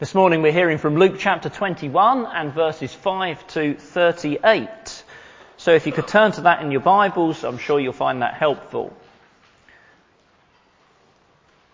This 0.00 0.14
morning 0.14 0.40
we're 0.40 0.50
hearing 0.50 0.78
from 0.78 0.96
Luke 0.96 1.16
chapter 1.18 1.50
21 1.50 2.24
and 2.24 2.54
verses 2.54 2.94
5 2.94 3.46
to 3.48 3.74
38. 3.74 5.04
So 5.58 5.74
if 5.74 5.86
you 5.86 5.92
could 5.92 6.08
turn 6.08 6.32
to 6.32 6.40
that 6.40 6.62
in 6.62 6.70
your 6.70 6.80
Bibles, 6.80 7.44
I'm 7.44 7.58
sure 7.58 7.78
you'll 7.78 7.92
find 7.92 8.22
that 8.22 8.32
helpful. 8.32 8.96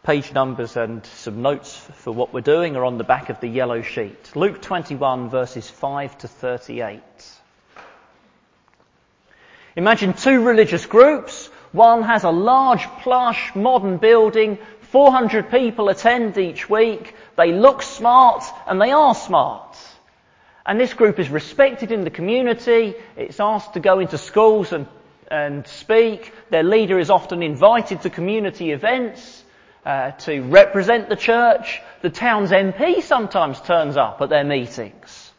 Page 0.03 0.33
numbers 0.33 0.77
and 0.77 1.07
some 1.07 1.41
notes 1.41 1.77
for 1.77 2.13
what 2.13 2.35
we're 2.35 2.41
doing 2.41 2.75
are 2.75 2.85
on 2.85 2.99
the 2.99 3.05
back 3.05 3.31
of 3.31 3.39
the 3.39 3.47
yellow 3.47 3.83
sheet. 3.83 4.35
Luke 4.35 4.61
21 4.61 5.31
verses 5.31 5.71
5 5.71 6.19
to 6.19 6.27
38. 6.27 7.01
Imagine 9.77 10.15
two 10.15 10.43
religious 10.43 10.85
groups. 10.85 11.47
One 11.71 12.03
has 12.03 12.25
a 12.25 12.31
large, 12.31 12.83
plush, 13.03 13.55
modern 13.55 13.99
building 13.99 14.59
400 14.91 15.51
people 15.51 15.89
attend 15.89 16.39
each 16.39 16.69
week. 16.71 17.15
They 17.37 17.53
look 17.53 17.83
smart 17.83 18.45
and 18.67 18.81
they 18.81 18.93
are 18.93 19.15
smart. 19.15 19.77
And 20.65 20.81
this 20.81 20.95
group 20.95 21.19
is 21.19 21.31
respected 21.31 21.93
in 21.93 22.05
the 22.05 22.11
community. 22.11 22.95
It's 23.17 23.41
asked 23.41 23.75
to 23.75 23.81
go 23.81 24.01
into 24.01 24.19
schools 24.19 24.73
and, 24.73 24.87
and 25.31 25.67
speak. 25.67 26.33
Their 26.51 26.65
leader 26.65 26.99
is 26.99 27.11
often 27.11 27.43
invited 27.43 28.03
to 28.03 28.11
community 28.11 28.73
events 28.73 29.45
uh, 29.85 30.11
to 30.11 30.41
represent 30.43 31.09
the 31.09 31.17
church. 31.17 31.81
The 32.03 32.11
town's 32.11 32.51
MP 32.51 33.03
sometimes 33.03 33.61
turns 33.61 33.97
up 33.97 34.21
at 34.21 34.29
their 34.29 34.45
meetings. 34.45 35.31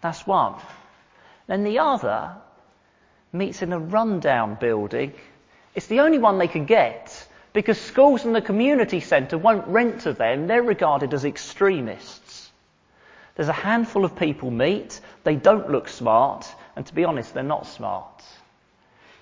That's 0.00 0.24
one. 0.26 0.54
Then 1.48 1.64
the 1.64 1.80
other 1.80 2.36
meets 3.32 3.62
in 3.62 3.72
a 3.72 3.78
rundown 3.78 4.56
building. 4.60 5.12
It's 5.74 5.88
the 5.88 6.00
only 6.00 6.18
one 6.18 6.38
they 6.38 6.48
could 6.48 6.66
get 6.66 7.25
because 7.56 7.80
schools 7.80 8.26
and 8.26 8.34
the 8.34 8.42
community 8.42 9.00
centre 9.00 9.38
won't 9.38 9.66
rent 9.66 10.02
to 10.02 10.12
them. 10.12 10.46
They're 10.46 10.62
regarded 10.62 11.14
as 11.14 11.24
extremists. 11.24 12.50
There's 13.34 13.48
a 13.48 13.54
handful 13.54 14.04
of 14.04 14.14
people 14.14 14.50
meet. 14.50 15.00
They 15.24 15.36
don't 15.36 15.70
look 15.70 15.88
smart. 15.88 16.46
And 16.76 16.84
to 16.84 16.94
be 16.94 17.06
honest, 17.06 17.32
they're 17.32 17.42
not 17.42 17.66
smart. 17.66 18.22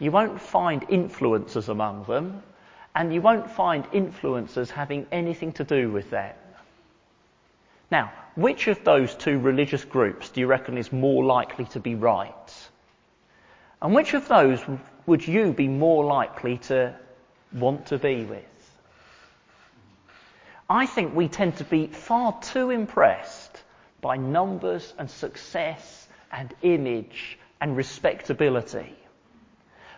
You 0.01 0.11
won't 0.11 0.41
find 0.41 0.83
influencers 0.89 1.69
among 1.69 2.07
them. 2.07 2.43
And 2.97 3.15
you 3.15 3.23
won't 3.23 3.49
find 3.49 3.85
influencers 3.93 4.69
having 4.69 5.07
anything 5.13 5.53
to 5.53 5.63
do 5.63 5.93
with 5.93 6.11
them. 6.11 6.35
Now, 7.93 8.13
which 8.35 8.67
of 8.67 8.83
those 8.83 9.15
two 9.15 9.39
religious 9.39 9.85
groups 9.85 10.31
do 10.31 10.41
you 10.41 10.49
reckon 10.49 10.77
is 10.77 10.93
more 10.93 11.25
likely 11.25 11.67
to 11.67 11.79
be 11.79 11.95
right? 11.95 12.69
And 13.81 13.95
which 13.95 14.13
of 14.13 14.27
those 14.27 14.61
would 15.07 15.25
you 15.25 15.53
be 15.53 15.69
more 15.69 16.05
likely 16.05 16.59
to 16.59 16.97
want 17.55 17.87
to 17.87 17.99
be 17.99 18.25
with. 18.25 18.45
I 20.69 20.87
think 20.87 21.15
we 21.15 21.29
tend 21.29 21.57
to 21.59 21.65
be 21.65 21.87
far 21.87 22.39
too 22.41 22.71
impressed 22.71 23.63
by 24.01 24.17
numbers 24.17 24.93
and 24.99 25.11
success 25.11 26.09
and 26.33 26.53
image 26.63 27.39
and 27.61 27.77
respectability. 27.77 28.95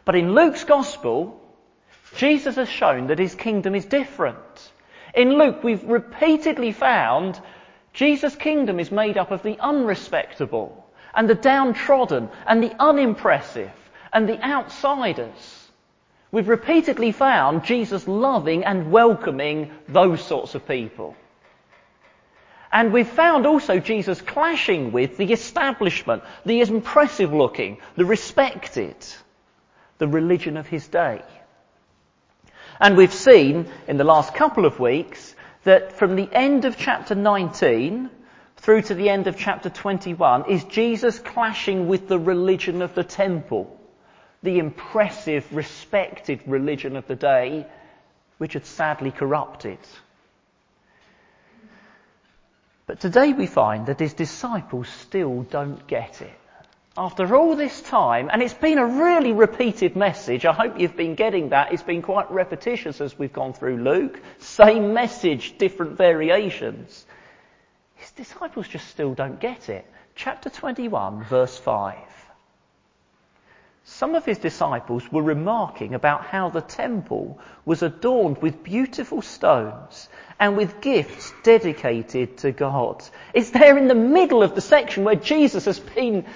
But 0.04 0.16
in 0.16 0.34
Luke's 0.34 0.64
gospel, 0.64 1.40
Jesus 2.16 2.56
has 2.56 2.68
shown 2.68 3.08
that 3.08 3.18
his 3.18 3.34
kingdom 3.34 3.74
is 3.74 3.84
different. 3.84 4.72
In 5.14 5.38
Luke, 5.38 5.64
we've 5.64 5.82
repeatedly 5.84 6.72
found 6.72 7.40
Jesus' 7.92 8.36
kingdom 8.36 8.78
is 8.78 8.90
made 8.90 9.16
up 9.16 9.30
of 9.30 9.42
the 9.42 9.58
unrespectable 9.58 10.86
and 11.14 11.28
the 11.28 11.34
downtrodden 11.34 12.28
and 12.46 12.62
the 12.62 12.74
unimpressive 12.80 13.72
and 14.12 14.28
the 14.28 14.40
outsiders. 14.44 15.55
We've 16.32 16.48
repeatedly 16.48 17.12
found 17.12 17.64
Jesus 17.64 18.08
loving 18.08 18.64
and 18.64 18.91
welcoming 18.91 19.70
those 19.88 20.24
sorts 20.24 20.55
of 20.55 20.66
people. 20.66 21.16
And 22.72 22.92
we've 22.92 23.08
found 23.08 23.46
also 23.46 23.78
Jesus 23.78 24.20
clashing 24.20 24.92
with 24.92 25.16
the 25.16 25.33
establishment, 25.33 26.24
the 26.44 26.60
impressive 26.60 27.33
looking, 27.33 27.78
the 27.94 28.05
respected, 28.05 28.96
the 29.98 30.08
religion 30.08 30.56
of 30.56 30.67
his 30.67 30.86
day. 30.89 31.23
And 32.80 32.96
we've 32.96 33.14
seen 33.14 33.67
in 33.86 33.96
the 33.96 34.05
last 34.05 34.34
couple 34.34 34.67
of 34.67 34.80
weeks 34.80 35.34
that 35.64 35.92
from 35.92 36.17
the 36.17 36.28
end 36.33 36.64
of 36.64 36.77
chapter 36.77 37.14
19 37.14 38.11
through 38.56 38.83
to 38.83 38.95
the 38.95 39.08
end 39.08 39.27
of 39.27 39.39
chapter 39.39 39.70
21 39.70 40.51
is 40.51 40.64
Jesus 40.64 41.18
clashing 41.18 41.89
with 41.89 42.08
the 42.08 42.18
religion 42.18 42.83
of 42.83 42.95
the 42.95 43.05
temple 43.05 43.76
the 44.42 44.58
impressive, 44.58 45.47
respected 45.55 46.41
religion 46.47 46.97
of 46.97 47.07
the 47.07 47.17
day, 47.17 47.67
which 48.39 48.52
had 48.52 48.67
sadly 48.67 49.11
corrupted. 49.11 49.79
But 52.86 53.01
today 53.01 53.33
we 53.33 53.46
find 53.46 53.86
that 53.86 53.98
his 53.98 54.14
disciples 54.14 54.89
still 54.89 55.42
don't 55.42 55.86
get 55.86 56.23
it. 56.23 56.39
After 56.98 57.36
all 57.36 57.57
this 57.57 57.83
time, 57.83 58.30
and 58.33 58.42
it's 58.42 58.55
been 58.55 58.79
a 58.79 58.86
really 58.86 59.33
repeated 59.33 59.96
message, 59.96 60.46
I 60.46 60.52
hope 60.52 60.80
you've 60.80 60.96
been 60.96 61.14
getting 61.14 61.51
that. 61.51 61.73
It's 61.73 61.83
been 61.83 62.01
quite 62.01 62.30
repetitious 62.30 63.01
as 63.01 63.19
we've 63.19 63.33
gone 63.33 63.52
through 63.52 63.79
Luke. 63.79 64.20
Same 64.39 64.95
message, 64.95 65.58
different 65.58 65.98
variations. 65.98 67.05
His 67.96 68.13
disciples 68.13 68.69
just 68.69 68.89
still 68.89 69.13
don't 69.14 69.41
get 69.41 69.69
it. 69.69 69.85
Chapter 70.14 70.48
21, 70.48 71.25
verse 71.25 71.58
5 71.58 72.15
some 73.89 74.17
of 74.17 74.24
his 74.24 74.39
disciples 74.39 75.11
were 75.13 75.23
remarking 75.23 75.95
about 75.95 76.24
how 76.24 76.51
the 76.51 76.61
temple 76.61 77.39
was 77.64 77.85
adorned 77.85 78.36
with 78.42 78.64
beautiful 78.64 79.23
stones 79.23 80.08
and 80.41 80.57
with 80.57 80.80
gifts 80.80 81.33
dedicated 81.45 82.36
to 82.39 82.51
God. 82.51 83.05
It's 83.33 83.51
there 83.51 83.79
in 83.79 83.86
the 83.86 83.95
middle 83.95 84.42
of 84.42 84.57
the 84.57 84.61
section 84.61 85.05
where 85.05 85.14
Jesus 85.14 85.67
has 85.67 85.79
been 85.79 86.27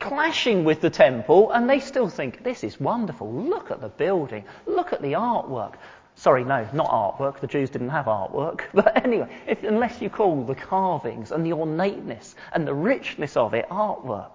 clashing 0.00 0.64
with 0.64 0.80
the 0.80 0.88
temple 0.88 1.52
and 1.52 1.68
they 1.68 1.80
still 1.80 2.08
think, 2.08 2.42
this 2.42 2.64
is 2.64 2.80
wonderful. 2.80 3.30
Look 3.30 3.70
at 3.70 3.82
the 3.82 3.90
building. 3.90 4.44
Look 4.64 4.94
at 4.94 5.02
the 5.02 5.12
artwork. 5.12 5.74
Sorry, 6.14 6.44
no, 6.44 6.66
not 6.72 6.88
artwork. 6.88 7.40
The 7.40 7.46
Jews 7.46 7.68
didn't 7.68 7.90
have 7.90 8.06
artwork. 8.06 8.62
But 8.72 9.04
anyway, 9.04 9.28
if, 9.46 9.62
unless 9.64 10.00
you 10.00 10.08
call 10.08 10.44
the 10.44 10.54
carvings 10.54 11.30
and 11.30 11.44
the 11.44 11.52
ornateness 11.52 12.34
and 12.52 12.66
the 12.66 12.72
richness 12.72 13.36
of 13.36 13.52
it 13.52 13.68
artwork. 13.68 14.30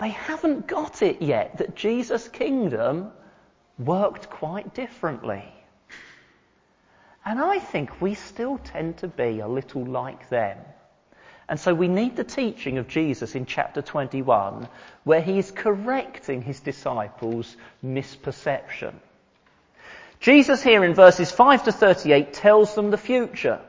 They 0.00 0.08
haven't 0.08 0.66
got 0.66 1.02
it 1.02 1.20
yet 1.20 1.58
that 1.58 1.76
Jesus' 1.76 2.26
kingdom 2.28 3.12
worked 3.78 4.30
quite 4.30 4.74
differently. 4.74 5.44
And 7.24 7.38
I 7.38 7.58
think 7.58 8.00
we 8.00 8.14
still 8.14 8.58
tend 8.58 8.96
to 8.98 9.08
be 9.08 9.40
a 9.40 9.48
little 9.48 9.84
like 9.84 10.30
them. 10.30 10.56
And 11.50 11.60
so 11.60 11.74
we 11.74 11.88
need 11.88 12.16
the 12.16 12.24
teaching 12.24 12.78
of 12.78 12.88
Jesus 12.88 13.34
in 13.34 13.44
chapter 13.44 13.82
21 13.82 14.68
where 15.04 15.20
he 15.20 15.38
is 15.38 15.50
correcting 15.50 16.42
his 16.42 16.60
disciples' 16.60 17.56
misperception. 17.84 18.94
Jesus 20.20 20.62
here 20.62 20.84
in 20.84 20.94
verses 20.94 21.30
5 21.30 21.64
to 21.64 21.72
38 21.72 22.32
tells 22.32 22.74
them 22.74 22.90
the 22.90 22.98
future. 22.98 23.60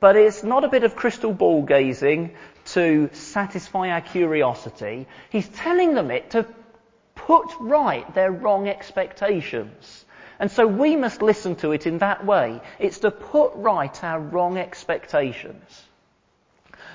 But 0.00 0.16
it's 0.16 0.44
not 0.44 0.64
a 0.64 0.68
bit 0.68 0.84
of 0.84 0.96
crystal 0.96 1.32
ball 1.32 1.62
gazing 1.62 2.34
to 2.74 3.10
satisfy 3.12 3.90
our 3.90 4.00
curiosity. 4.00 5.06
He's 5.30 5.48
telling 5.48 5.94
them 5.94 6.10
it 6.10 6.30
to 6.30 6.46
put 7.14 7.48
right 7.60 8.12
their 8.14 8.30
wrong 8.30 8.68
expectations. 8.68 10.04
And 10.38 10.50
so 10.50 10.66
we 10.66 10.96
must 10.96 11.20
listen 11.20 11.56
to 11.56 11.72
it 11.72 11.86
in 11.86 11.98
that 11.98 12.24
way. 12.24 12.60
It's 12.78 13.00
to 13.00 13.10
put 13.10 13.52
right 13.54 14.04
our 14.04 14.18
wrong 14.18 14.56
expectations. 14.56 15.84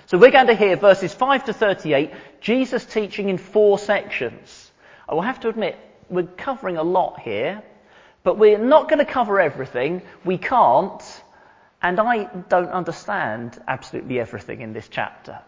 So 0.08 0.18
we're 0.18 0.32
going 0.32 0.48
to 0.48 0.56
hear 0.56 0.76
verses 0.76 1.14
5 1.14 1.46
to 1.46 1.54
38, 1.54 2.12
Jesus 2.42 2.86
teaching 2.86 3.30
in 3.30 3.38
four 3.38 3.78
sections. 3.80 4.72
I 5.08 5.14
will 5.14 5.22
have 5.22 5.40
to 5.42 5.50
admit, 5.50 5.78
we're 6.10 6.24
covering 6.24 6.78
a 6.78 6.84
lot 6.84 7.20
here, 7.20 7.64
but 8.24 8.38
we're 8.38 8.58
not 8.58 8.90
going 8.90 9.00
to 9.00 9.12
cover 9.12 9.40
everything. 9.40 10.02
We 10.24 10.38
can't. 10.38 11.02
And 11.82 12.00
I 12.00 12.24
don't 12.50 12.70
understand 12.70 13.62
absolutely 13.68 14.20
everything 14.20 14.62
in 14.62 14.74
this 14.74 14.88
chapter. 14.88 15.40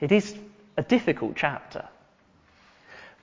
It 0.00 0.12
is 0.12 0.34
a 0.76 0.82
difficult 0.82 1.34
chapter. 1.36 1.88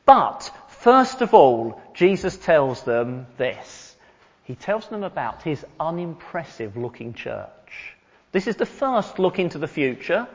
But, 0.05 0.51
first 0.67 1.21
of 1.21 1.33
all, 1.33 1.81
Jesus 1.93 2.37
tells 2.37 2.83
them 2.83 3.27
this. 3.37 3.95
He 4.43 4.55
tells 4.55 4.87
them 4.87 5.03
about 5.03 5.41
his 5.41 5.65
unimpressive 5.79 6.77
looking 6.77 7.13
church. 7.13 7.95
This 8.31 8.47
is 8.47 8.57
the 8.57 8.65
first 8.65 9.17
look 9.17 9.39
into 9.39 9.57
the 9.57 9.67
future. 9.67 10.27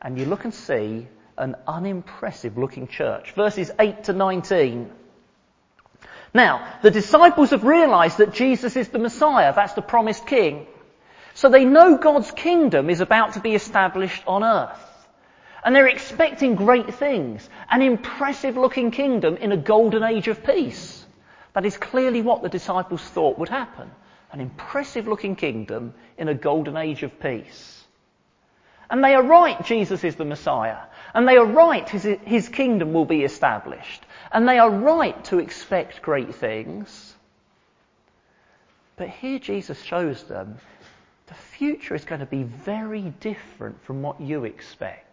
And 0.00 0.18
you 0.18 0.26
look 0.26 0.44
and 0.44 0.54
see 0.54 1.08
an 1.36 1.56
unimpressive 1.66 2.56
looking 2.56 2.86
church. 2.86 3.32
Verses 3.32 3.70
8 3.78 4.04
to 4.04 4.12
19. 4.12 4.90
Now, 6.34 6.72
the 6.82 6.90
disciples 6.90 7.50
have 7.50 7.64
realized 7.64 8.18
that 8.18 8.34
Jesus 8.34 8.76
is 8.76 8.88
the 8.88 8.98
Messiah. 8.98 9.52
That's 9.54 9.72
the 9.72 9.82
promised 9.82 10.26
king. 10.26 10.66
So 11.34 11.48
they 11.48 11.64
know 11.64 11.96
God's 11.96 12.30
kingdom 12.30 12.90
is 12.90 13.00
about 13.00 13.32
to 13.32 13.40
be 13.40 13.54
established 13.54 14.22
on 14.26 14.44
earth. 14.44 14.87
And 15.64 15.74
they're 15.74 15.88
expecting 15.88 16.54
great 16.54 16.94
things. 16.94 17.48
An 17.70 17.82
impressive 17.82 18.56
looking 18.56 18.90
kingdom 18.90 19.36
in 19.36 19.52
a 19.52 19.56
golden 19.56 20.02
age 20.02 20.28
of 20.28 20.44
peace. 20.44 21.04
That 21.54 21.66
is 21.66 21.76
clearly 21.76 22.22
what 22.22 22.42
the 22.42 22.48
disciples 22.48 23.02
thought 23.02 23.38
would 23.38 23.48
happen. 23.48 23.90
an 24.30 24.40
impressive 24.40 25.08
looking 25.08 25.36
kingdom 25.36 25.94
in 26.18 26.28
a 26.28 26.34
golden 26.34 26.76
age 26.76 27.02
of 27.02 27.18
peace. 27.18 27.84
And 28.90 29.02
they 29.02 29.14
are 29.14 29.22
right, 29.22 29.64
Jesus 29.64 30.04
is 30.04 30.16
the 30.16 30.24
Messiah. 30.24 30.78
And 31.14 31.26
they 31.26 31.36
are 31.36 31.46
right, 31.46 31.88
his, 31.88 32.04
his 32.24 32.48
kingdom 32.48 32.92
will 32.92 33.04
be 33.04 33.22
established. 33.22 34.04
And 34.30 34.46
they 34.46 34.58
are 34.58 34.70
right 34.70 35.22
to 35.26 35.38
expect 35.38 36.02
great 36.02 36.34
things. 36.34 37.14
But 38.96 39.08
here 39.08 39.38
Jesus 39.38 39.80
shows 39.82 40.24
them 40.24 40.58
the 41.26 41.34
future 41.34 41.94
is 41.94 42.04
going 42.04 42.20
to 42.20 42.26
be 42.26 42.42
very 42.42 43.12
different 43.20 43.82
from 43.84 44.02
what 44.02 44.20
you 44.20 44.44
expect. 44.44 45.07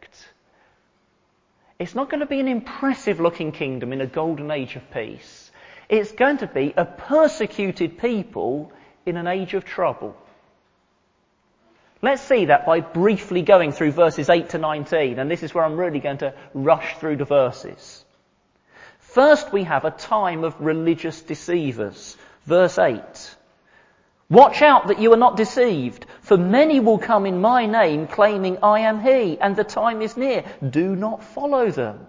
It's 1.77 1.95
not 1.95 2.09
going 2.09 2.21
to 2.21 2.25
be 2.25 2.39
an 2.39 2.47
impressive 2.47 3.19
looking 3.19 3.51
kingdom 3.51 3.91
in 3.91 4.01
a 4.01 4.07
golden 4.07 4.49
age 4.51 4.75
of 4.75 4.91
peace. 4.91 5.51
It's 5.89 6.11
going 6.13 6.37
to 6.37 6.47
be 6.47 6.73
a 6.75 6.85
persecuted 6.85 7.97
people 7.97 8.71
in 9.05 9.17
an 9.17 9.27
age 9.27 9.53
of 9.53 9.65
trouble. 9.65 10.15
Let's 12.01 12.21
see 12.21 12.45
that 12.45 12.65
by 12.65 12.79
briefly 12.81 13.41
going 13.41 13.71
through 13.71 13.91
verses 13.91 14.29
8 14.29 14.49
to 14.49 14.57
19, 14.57 15.19
and 15.19 15.29
this 15.29 15.43
is 15.43 15.53
where 15.53 15.63
I'm 15.63 15.77
really 15.77 15.99
going 15.99 16.19
to 16.19 16.33
rush 16.53 16.97
through 16.97 17.17
the 17.17 17.25
verses. 17.25 18.05
First, 18.99 19.51
we 19.51 19.63
have 19.63 19.85
a 19.85 19.91
time 19.91 20.43
of 20.43 20.59
religious 20.59 21.21
deceivers. 21.21 22.17
Verse 22.45 22.77
8. 22.77 23.01
Watch 24.29 24.61
out 24.63 24.87
that 24.87 24.99
you 24.99 25.13
are 25.13 25.17
not 25.17 25.37
deceived, 25.37 26.05
for 26.21 26.35
many 26.35 26.79
will 26.79 26.97
come 26.97 27.25
in 27.27 27.41
my 27.41 27.67
name 27.67 28.07
claiming 28.07 28.57
I 28.63 28.79
am 28.79 29.01
he, 29.01 29.39
and 29.39 29.55
the 29.55 29.63
time 29.63 30.01
is 30.01 30.17
near. 30.17 30.43
Do 30.67 30.95
not 30.95 31.23
follow 31.23 31.69
them. 31.69 32.07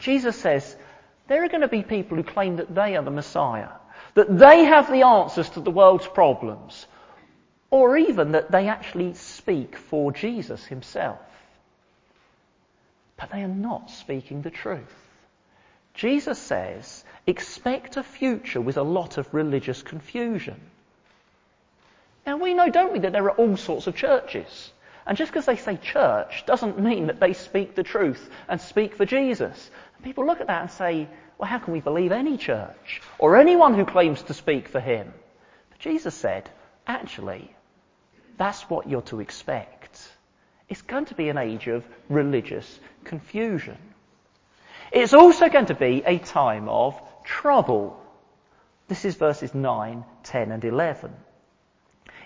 Jesus 0.00 0.36
says 0.36 0.76
there 1.26 1.42
are 1.42 1.48
going 1.48 1.62
to 1.62 1.68
be 1.68 1.82
people 1.82 2.16
who 2.16 2.22
claim 2.22 2.56
that 2.56 2.74
they 2.74 2.96
are 2.96 3.02
the 3.02 3.10
Messiah, 3.10 3.70
that 4.14 4.38
they 4.38 4.64
have 4.64 4.90
the 4.90 5.02
answers 5.02 5.48
to 5.50 5.60
the 5.60 5.70
world's 5.70 6.06
problems, 6.06 6.86
or 7.70 7.96
even 7.96 8.32
that 8.32 8.50
they 8.50 8.68
actually 8.68 9.14
speak 9.14 9.76
for 9.76 10.12
Jesus 10.12 10.62
himself. 10.66 11.18
But 13.16 13.30
they 13.30 13.42
are 13.42 13.48
not 13.48 13.90
speaking 13.90 14.42
the 14.42 14.50
truth. 14.50 14.94
Jesus 15.94 16.38
says, 16.38 17.04
expect 17.26 17.96
a 17.96 18.02
future 18.02 18.60
with 18.60 18.76
a 18.76 18.82
lot 18.82 19.18
of 19.18 19.32
religious 19.32 19.82
confusion. 19.82 20.60
Now 22.26 22.36
we 22.36 22.54
know, 22.54 22.70
don't 22.70 22.92
we, 22.92 23.00
that 23.00 23.12
there 23.12 23.24
are 23.24 23.36
all 23.36 23.56
sorts 23.56 23.86
of 23.86 23.96
churches. 23.96 24.72
And 25.06 25.16
just 25.18 25.32
because 25.32 25.46
they 25.46 25.56
say 25.56 25.76
church 25.76 26.44
doesn't 26.46 26.78
mean 26.78 27.08
that 27.08 27.18
they 27.18 27.32
speak 27.32 27.74
the 27.74 27.82
truth 27.82 28.30
and 28.48 28.60
speak 28.60 28.96
for 28.96 29.04
Jesus. 29.04 29.70
And 29.96 30.04
people 30.04 30.26
look 30.26 30.40
at 30.40 30.46
that 30.46 30.62
and 30.62 30.70
say, 30.70 31.08
well, 31.38 31.48
how 31.48 31.58
can 31.58 31.72
we 31.72 31.80
believe 31.80 32.12
any 32.12 32.36
church 32.36 33.02
or 33.18 33.36
anyone 33.36 33.74
who 33.74 33.84
claims 33.84 34.22
to 34.24 34.34
speak 34.34 34.68
for 34.68 34.78
him? 34.78 35.12
But 35.70 35.80
Jesus 35.80 36.14
said, 36.14 36.48
actually, 36.86 37.52
that's 38.38 38.62
what 38.70 38.88
you're 38.88 39.02
to 39.02 39.20
expect. 39.20 40.00
It's 40.68 40.82
going 40.82 41.06
to 41.06 41.14
be 41.14 41.28
an 41.28 41.38
age 41.38 41.66
of 41.66 41.84
religious 42.08 42.78
confusion. 43.04 43.76
It's 44.92 45.14
also 45.14 45.48
going 45.48 45.66
to 45.66 45.74
be 45.74 46.02
a 46.06 46.18
time 46.18 46.68
of 46.68 46.94
trouble. 47.24 47.98
This 48.88 49.04
is 49.04 49.14
verses 49.14 49.54
9, 49.54 50.04
10 50.24 50.52
and 50.52 50.64
11. 50.64 51.12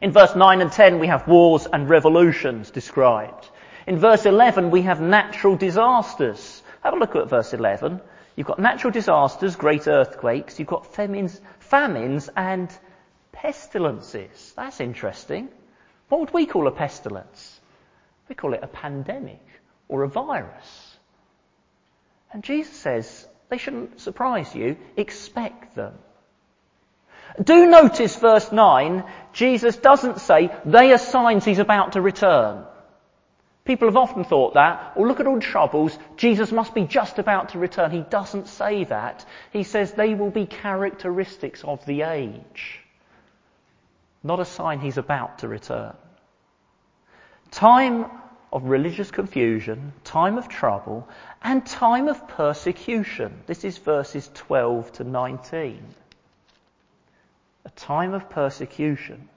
In 0.00 0.12
verse 0.12 0.34
9 0.34 0.60
and 0.60 0.70
10 0.70 0.98
we 0.98 1.06
have 1.06 1.26
wars 1.26 1.66
and 1.72 1.88
revolutions 1.88 2.70
described. 2.70 3.48
In 3.86 3.98
verse 3.98 4.26
11 4.26 4.70
we 4.70 4.82
have 4.82 5.00
natural 5.00 5.56
disasters. 5.56 6.62
Have 6.82 6.94
a 6.94 6.98
look 6.98 7.16
at 7.16 7.30
verse 7.30 7.54
11. 7.54 8.00
You've 8.36 8.46
got 8.46 8.58
natural 8.58 8.90
disasters, 8.92 9.56
great 9.56 9.88
earthquakes. 9.88 10.58
You've 10.58 10.68
got 10.68 10.94
famines, 10.94 11.40
famines 11.60 12.28
and 12.36 12.70
pestilences. 13.32 14.52
That's 14.56 14.80
interesting. 14.80 15.48
What 16.08 16.20
would 16.20 16.34
we 16.34 16.46
call 16.46 16.66
a 16.66 16.72
pestilence? 16.72 17.60
We 18.28 18.34
call 18.34 18.54
it 18.54 18.60
a 18.62 18.68
pandemic 18.68 19.44
or 19.88 20.02
a 20.02 20.08
virus. 20.08 20.96
And 22.32 22.42
Jesus 22.42 22.76
says 22.76 23.25
they 23.48 23.58
shouldn't 23.58 24.00
surprise 24.00 24.54
you. 24.54 24.76
Expect 24.96 25.74
them. 25.74 25.94
Do 27.42 27.66
notice 27.66 28.16
verse 28.16 28.50
9, 28.50 29.04
Jesus 29.32 29.76
doesn't 29.76 30.20
say 30.20 30.50
they 30.64 30.92
are 30.92 30.98
signs 30.98 31.44
he's 31.44 31.58
about 31.58 31.92
to 31.92 32.00
return. 32.00 32.64
People 33.64 33.88
have 33.88 33.96
often 33.96 34.24
thought 34.24 34.54
that, 34.54 34.92
or 34.94 35.08
look 35.08 35.18
at 35.18 35.26
all 35.26 35.34
the 35.34 35.40
troubles, 35.40 35.98
Jesus 36.16 36.52
must 36.52 36.72
be 36.72 36.84
just 36.84 37.18
about 37.18 37.50
to 37.50 37.58
return. 37.58 37.90
He 37.90 38.00
doesn't 38.00 38.46
say 38.46 38.84
that. 38.84 39.26
He 39.52 39.64
says 39.64 39.92
they 39.92 40.14
will 40.14 40.30
be 40.30 40.46
characteristics 40.46 41.64
of 41.64 41.84
the 41.84 42.02
age. 42.02 42.80
Not 44.22 44.40
a 44.40 44.44
sign 44.44 44.78
he's 44.78 44.98
about 44.98 45.40
to 45.40 45.48
return. 45.48 45.94
Time 47.50 48.06
of 48.56 48.64
religious 48.64 49.10
confusion, 49.10 49.92
time 50.02 50.38
of 50.38 50.48
trouble, 50.48 51.06
and 51.42 51.66
time 51.66 52.08
of 52.08 52.26
persecution. 52.26 53.42
This 53.46 53.64
is 53.64 53.76
verses 53.76 54.30
12 54.34 54.92
to 54.94 55.04
19 55.04 55.82
a 57.66 57.70
time 57.70 58.14
of 58.14 58.30
persecution. 58.30 59.28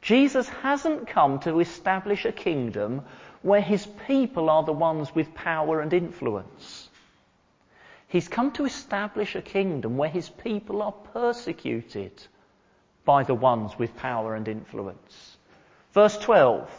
Jesus 0.00 0.48
hasn't 0.48 1.08
come 1.08 1.40
to 1.40 1.58
establish 1.58 2.24
a 2.24 2.32
kingdom 2.32 3.02
where 3.42 3.60
his 3.60 3.86
people 4.06 4.48
are 4.48 4.62
the 4.62 4.72
ones 4.72 5.12
with 5.14 5.34
power 5.34 5.80
and 5.80 5.92
influence. 5.92 6.88
He's 8.06 8.28
come 8.28 8.52
to 8.52 8.64
establish 8.64 9.34
a 9.34 9.42
kingdom 9.42 9.96
where 9.96 10.08
his 10.08 10.28
people 10.28 10.80
are 10.80 10.92
persecuted 10.92 12.12
by 13.04 13.24
the 13.24 13.34
ones 13.34 13.76
with 13.76 13.96
power 13.96 14.36
and 14.36 14.46
influence. 14.46 15.36
Verse 15.92 16.16
12. 16.18 16.70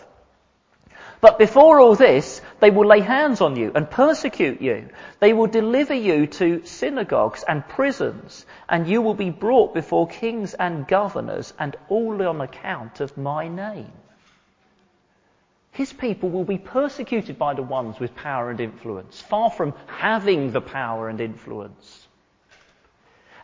But 1.21 1.39
before 1.39 1.79
all 1.79 1.95
this, 1.95 2.41
they 2.59 2.69
will 2.69 2.85
lay 2.85 2.99
hands 2.99 3.39
on 3.39 3.55
you 3.55 3.71
and 3.73 3.89
persecute 3.89 4.61
you. 4.61 4.89
They 5.19 5.31
will 5.33 5.47
deliver 5.47 5.93
you 5.93 6.27
to 6.27 6.65
synagogues 6.65 7.43
and 7.47 7.67
prisons, 7.67 8.45
and 8.67 8.87
you 8.87 9.01
will 9.01 9.13
be 9.13 9.29
brought 9.29 9.73
before 9.73 10.07
kings 10.07 10.53
and 10.53 10.87
governors, 10.87 11.53
and 11.57 11.75
all 11.87 12.21
on 12.21 12.41
account 12.41 12.99
of 12.99 13.17
my 13.17 13.47
name. 13.47 13.91
His 15.71 15.93
people 15.93 16.29
will 16.29 16.43
be 16.43 16.57
persecuted 16.57 17.39
by 17.39 17.53
the 17.53 17.63
ones 17.63 17.99
with 17.99 18.15
power 18.15 18.49
and 18.49 18.59
influence, 18.59 19.19
far 19.19 19.49
from 19.49 19.73
having 19.87 20.51
the 20.51 20.61
power 20.61 21.09
and 21.09 21.19
influence. 21.19 22.07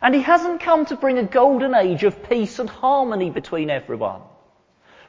And 0.02 0.14
he 0.14 0.22
hasn't 0.22 0.60
come 0.60 0.86
to 0.86 0.96
bring 0.96 1.18
a 1.18 1.24
golden 1.24 1.74
age 1.74 2.04
of 2.04 2.28
peace 2.28 2.58
and 2.58 2.70
harmony 2.70 3.30
between 3.30 3.70
everyone 3.70 4.20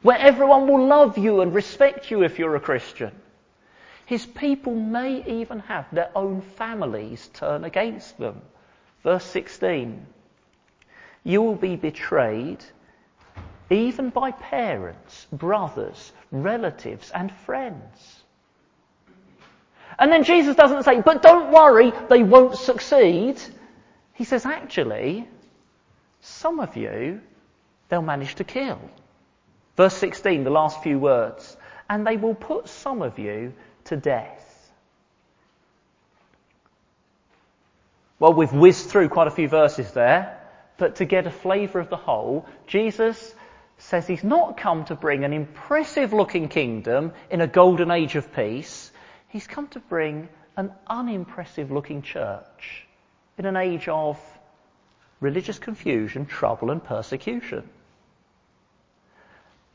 where 0.02 0.18
everyone 0.18 0.68
will 0.68 0.86
love 0.88 1.18
you 1.18 1.42
and 1.42 1.54
respect 1.54 2.10
you 2.10 2.24
if 2.24 2.40
you're 2.40 2.56
a 2.56 2.60
Christian. 2.60 3.12
His 4.06 4.26
people 4.26 4.76
may 4.76 5.24
even 5.26 5.60
have 5.60 5.86
their 5.92 6.10
own 6.16 6.42
families 6.42 7.30
turn 7.34 7.64
against 7.64 8.18
them. 8.18 8.42
Verse 9.04 9.24
16. 9.26 10.06
You 11.24 11.42
will 11.42 11.56
be 11.56 11.76
betrayed 11.76 12.64
even 13.70 14.10
by 14.10 14.32
parents, 14.32 15.28
brothers, 15.32 16.12
relatives, 16.32 17.10
and 17.12 17.32
friends. 17.32 18.22
And 19.98 20.12
then 20.12 20.24
Jesus 20.24 20.56
doesn't 20.56 20.84
say, 20.84 21.02
but 21.02 21.22
don't 21.22 21.52
worry, 21.52 21.94
they 22.10 22.24
won't 22.24 22.56
succeed. 22.56 23.40
He 24.14 24.24
says, 24.24 24.46
actually, 24.46 25.28
some 26.20 26.60
of 26.60 26.76
you, 26.76 27.22
they'll 27.88 28.02
manage 28.02 28.36
to 28.36 28.44
kill. 28.44 28.80
Verse 29.78 29.96
16, 29.96 30.44
the 30.44 30.50
last 30.50 30.84
few 30.84 31.00
words. 31.00 31.58
And 31.90 32.06
they 32.06 32.18
will 32.18 32.36
put 32.36 32.68
some 32.68 33.02
of 33.02 33.20
you 33.20 33.54
to 33.86 33.98
death. 33.98 34.48
Well, 38.20 38.34
we've 38.34 38.54
whizzed 38.54 38.90
through 38.90 39.10
quite 39.10 39.28
a 39.28 39.32
few 39.32 39.48
verses 39.48 39.92
there, 39.92 40.40
but 40.78 40.98
to 40.98 41.06
get 41.06 41.26
a 41.26 41.32
flavour 41.32 41.80
of 41.80 41.90
the 41.90 41.98
whole, 41.98 42.46
Jesus 42.68 43.34
says 43.80 44.06
he's 44.06 44.24
not 44.24 44.58
come 44.58 44.86
to 44.86 44.96
bring 44.96 45.24
an 45.24 45.34
impressive 45.34 46.14
looking 46.14 46.48
kingdom 46.48 47.14
in 47.32 47.42
a 47.42 47.48
golden 47.48 47.90
age 47.90 48.16
of 48.16 48.32
peace. 48.34 48.92
He's 49.30 49.48
come 49.48 49.68
to 49.70 49.80
bring 49.80 50.30
an 50.56 50.72
unimpressive 50.86 51.72
looking 51.72 52.04
church 52.04 52.86
in 53.38 53.46
an 53.46 53.58
age 53.58 53.88
of 53.88 54.20
religious 55.20 55.58
confusion, 55.58 56.28
trouble 56.28 56.70
and 56.70 56.84
persecution. 56.84 57.68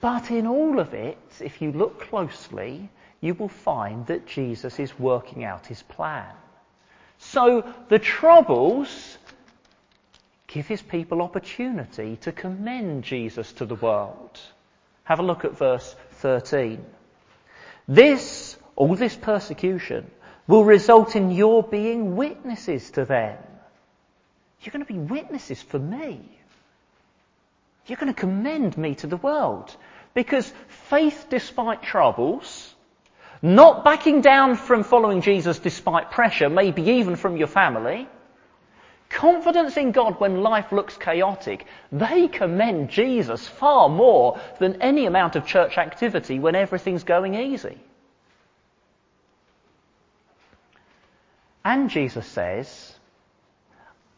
But 0.01 0.31
in 0.31 0.47
all 0.47 0.79
of 0.79 0.95
it, 0.95 1.19
if 1.41 1.63
you 1.63 1.73
look 1.73 2.01
closely, 2.01 2.91
you 3.21 3.35
will 3.35 3.49
find 3.49 4.07
that 4.07 4.27
Jesus 4.27 4.79
is 4.79 4.99
working 4.99 5.45
out 5.45 5.67
his 5.67 5.83
plan. 5.83 6.33
So 7.19 7.65
the 7.89 7.99
troubles 7.99 9.19
give 10.47 10.67
his 10.67 10.83
people 10.83 11.23
opportunity 11.23 12.17
to 12.17 12.33
commend 12.33 13.05
Jesus 13.05 13.53
to 13.55 13.65
the 13.67 13.75
world. 13.75 14.39
Have 15.05 15.19
a 15.19 15.23
look 15.23 15.45
at 15.45 15.57
verse 15.57 15.95
13. 16.13 16.85
This, 17.89 18.57
all 18.75 18.95
this 18.95 19.17
persecution, 19.17 20.11
will 20.47 20.65
result 20.65 21.17
in 21.17 21.31
your 21.31 21.63
being 21.63 22.17
witnesses 22.17 22.91
to 22.93 23.05
them. 23.05 23.39
You're 24.61 24.73
going 24.73 24.85
to 24.85 24.93
be 24.93 24.99
witnesses 24.99 25.63
for 25.63 25.79
me. 25.79 26.36
You're 27.87 27.99
going 27.99 28.13
to 28.13 28.21
commend 28.21 28.77
me 28.77 28.95
to 28.97 29.07
the 29.07 29.17
world. 29.17 29.75
Because 30.15 30.53
faith 30.89 31.27
despite 31.29 31.83
troubles, 31.83 32.75
not 33.43 33.85
backing 33.85 34.23
down 34.23 34.57
from 34.57 34.83
following 34.83 35.21
Jesus 35.21 35.59
despite 35.59 36.11
pressure, 36.11 36.49
maybe 36.49 36.83
even 36.83 37.17
from 37.17 37.37
your 37.37 37.49
family, 37.49 38.09
confidence 39.09 39.77
in 39.77 39.93
God 39.93 40.19
when 40.19 40.43
life 40.43 40.73
looks 40.73 40.97
chaotic, 40.97 41.67
they 41.93 42.29
commend 42.29 42.91
Jesus 42.91 43.47
far 43.47 43.89
more 43.89 44.41
than 44.59 44.81
any 44.83 45.07
amount 45.07 45.37
of 45.37 45.47
church 45.47 45.79
activity 45.79 46.39
when 46.39 46.55
everything's 46.55 47.05
going 47.05 47.35
easy. 47.35 47.79
And 51.65 51.91
Jesus 51.91 52.27
says, 52.27 52.95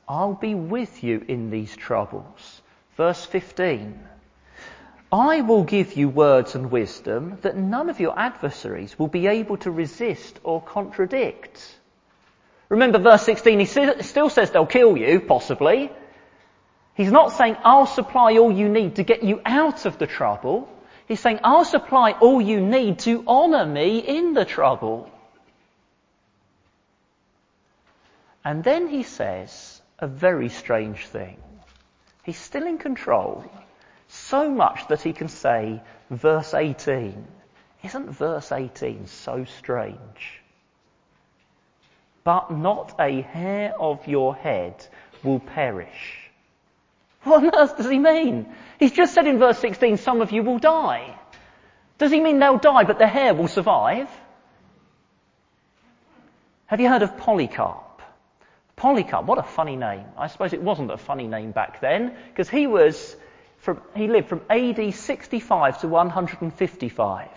I'll 0.06 0.34
be 0.34 0.54
with 0.54 1.02
you 1.02 1.24
in 1.28 1.50
these 1.50 1.74
troubles. 1.74 2.57
Verse 2.98 3.24
15. 3.24 3.96
I 5.12 5.40
will 5.42 5.62
give 5.62 5.96
you 5.96 6.08
words 6.08 6.56
and 6.56 6.68
wisdom 6.68 7.38
that 7.42 7.56
none 7.56 7.90
of 7.90 8.00
your 8.00 8.18
adversaries 8.18 8.98
will 8.98 9.06
be 9.06 9.28
able 9.28 9.56
to 9.58 9.70
resist 9.70 10.40
or 10.42 10.60
contradict. 10.60 11.64
Remember 12.68 12.98
verse 12.98 13.22
16, 13.22 13.60
he 13.60 13.66
still 13.66 14.28
says 14.28 14.50
they'll 14.50 14.66
kill 14.66 14.96
you, 14.96 15.20
possibly. 15.20 15.92
He's 16.94 17.12
not 17.12 17.30
saying, 17.30 17.56
I'll 17.62 17.86
supply 17.86 18.36
all 18.36 18.50
you 18.50 18.68
need 18.68 18.96
to 18.96 19.04
get 19.04 19.22
you 19.22 19.40
out 19.46 19.86
of 19.86 19.98
the 19.98 20.08
trouble. 20.08 20.68
He's 21.06 21.20
saying, 21.20 21.38
I'll 21.44 21.64
supply 21.64 22.10
all 22.20 22.42
you 22.42 22.60
need 22.60 22.98
to 23.00 23.24
honour 23.28 23.64
me 23.64 24.00
in 24.00 24.34
the 24.34 24.44
trouble. 24.44 25.08
And 28.44 28.64
then 28.64 28.88
he 28.88 29.04
says 29.04 29.80
a 30.00 30.08
very 30.08 30.48
strange 30.48 31.06
thing. 31.06 31.38
He's 32.28 32.36
still 32.36 32.66
in 32.66 32.76
control. 32.76 33.42
So 34.08 34.50
much 34.50 34.86
that 34.88 35.00
he 35.00 35.14
can 35.14 35.28
say, 35.28 35.80
verse 36.10 36.52
18. 36.52 37.26
Isn't 37.82 38.10
verse 38.10 38.52
18 38.52 39.06
so 39.06 39.46
strange? 39.46 40.42
But 42.24 42.50
not 42.50 42.94
a 43.00 43.22
hair 43.22 43.74
of 43.80 44.06
your 44.06 44.36
head 44.36 44.86
will 45.24 45.40
perish. 45.40 46.28
What 47.22 47.44
on 47.44 47.54
earth 47.54 47.78
does 47.78 47.88
he 47.88 47.98
mean? 47.98 48.54
He's 48.78 48.92
just 48.92 49.14
said 49.14 49.26
in 49.26 49.38
verse 49.38 49.58
16, 49.60 49.96
some 49.96 50.20
of 50.20 50.30
you 50.30 50.42
will 50.42 50.58
die. 50.58 51.18
Does 51.96 52.12
he 52.12 52.20
mean 52.20 52.40
they'll 52.40 52.58
die 52.58 52.84
but 52.84 52.98
their 52.98 53.08
hair 53.08 53.32
will 53.32 53.48
survive? 53.48 54.10
Have 56.66 56.78
you 56.78 56.90
heard 56.90 57.00
of 57.00 57.16
Polycarp? 57.16 57.87
Polycarp, 58.78 59.26
what 59.26 59.38
a 59.38 59.42
funny 59.42 59.76
name. 59.76 60.04
I 60.16 60.28
suppose 60.28 60.52
it 60.52 60.62
wasn't 60.62 60.90
a 60.90 60.96
funny 60.96 61.26
name 61.26 61.50
back 61.50 61.80
then, 61.80 62.16
because 62.30 62.48
he 62.48 62.66
was 62.66 63.16
from, 63.58 63.82
he 63.94 64.06
lived 64.06 64.28
from 64.28 64.40
AD 64.48 64.94
65 64.94 65.80
to 65.80 65.88
155. 65.88 67.28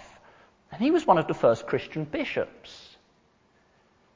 And 0.72 0.82
he 0.82 0.92
was 0.92 1.06
one 1.06 1.18
of 1.18 1.28
the 1.28 1.34
first 1.34 1.68
Christian 1.68 2.06
bishops. 2.06 2.96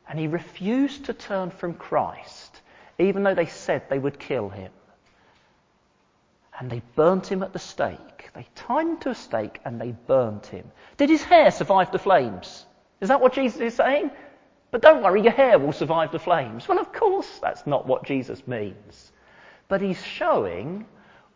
And 0.07 0.19
he 0.19 0.27
refused 0.27 1.05
to 1.05 1.13
turn 1.13 1.49
from 1.49 1.73
Christ, 1.73 2.61
even 2.99 3.23
though 3.23 3.33
they 3.33 3.47
said 3.47 3.89
they 3.89 3.99
would 3.99 4.19
kill 4.19 4.49
him. 4.49 4.71
And 6.57 6.69
they 6.69 6.81
burnt 6.95 7.27
him 7.27 7.43
at 7.43 7.51
the 7.51 7.59
stake. 7.59 8.29
They 8.33 8.47
tied 8.55 8.87
him 8.87 8.97
to 8.99 9.09
a 9.09 9.15
stake 9.15 9.59
and 9.65 9.81
they 9.81 9.91
burnt 9.91 10.45
him. 10.45 10.71
Did 10.97 11.09
his 11.09 11.23
hair 11.23 11.51
survive 11.51 11.91
the 11.91 11.99
flames? 11.99 12.65
Is 13.01 13.09
that 13.09 13.19
what 13.19 13.33
Jesus 13.33 13.59
is 13.59 13.73
saying? 13.73 14.11
But 14.75 14.81
don't 14.81 15.03
worry, 15.03 15.21
your 15.21 15.31
hair 15.31 15.57
will 15.57 15.71
survive 15.71 16.11
the 16.11 16.19
flames. 16.19 16.67
Well, 16.67 16.79
of 16.79 16.91
course, 16.91 17.39
that's 17.41 17.65
not 17.65 17.87
what 17.87 18.03
Jesus 18.03 18.45
means. 18.45 19.13
But 19.69 19.79
he's 19.79 20.03
showing 20.03 20.85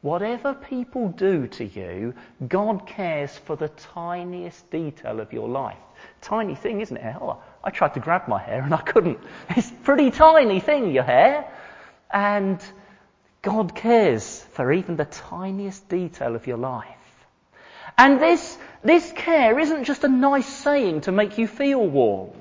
whatever 0.02 0.54
people 0.54 1.08
do 1.08 1.48
to 1.48 1.64
you, 1.64 2.16
God 2.50 2.86
cares 2.86 3.38
for 3.38 3.56
the 3.56 3.70
tiniest 3.70 4.70
detail 4.70 5.22
of 5.22 5.32
your 5.32 5.48
life. 5.48 5.78
Tiny 6.20 6.54
thing, 6.54 6.82
isn't 6.82 6.98
it? 6.98 7.16
Oh, 7.22 7.42
I 7.64 7.70
tried 7.70 7.94
to 7.94 8.02
grab 8.02 8.28
my 8.28 8.40
hair 8.40 8.62
and 8.62 8.74
I 8.74 8.82
couldn't. 8.82 9.20
It's 9.56 9.70
a 9.70 9.74
pretty 9.86 10.12
tiny 10.12 10.60
thing, 10.60 10.92
your 10.92 11.04
hair. 11.06 11.50
And 12.12 12.62
God 13.42 13.74
cares 13.74 14.42
for 14.52 14.74
even 14.74 14.98
the 14.98 15.06
tiniest 15.06 15.88
detail 15.88 16.36
of 16.36 16.46
your 16.46 16.58
life. 16.58 16.88
And 17.98 18.22
this, 18.22 18.58
this 18.84 19.10
care 19.14 19.58
isn't 19.58 19.86
just 19.86 20.04
a 20.04 20.10
nice 20.10 20.46
saying 20.46 21.02
to 21.02 21.14
make 21.14 21.38
you 21.38 21.48
feel 21.48 21.88
warm. 21.88 22.32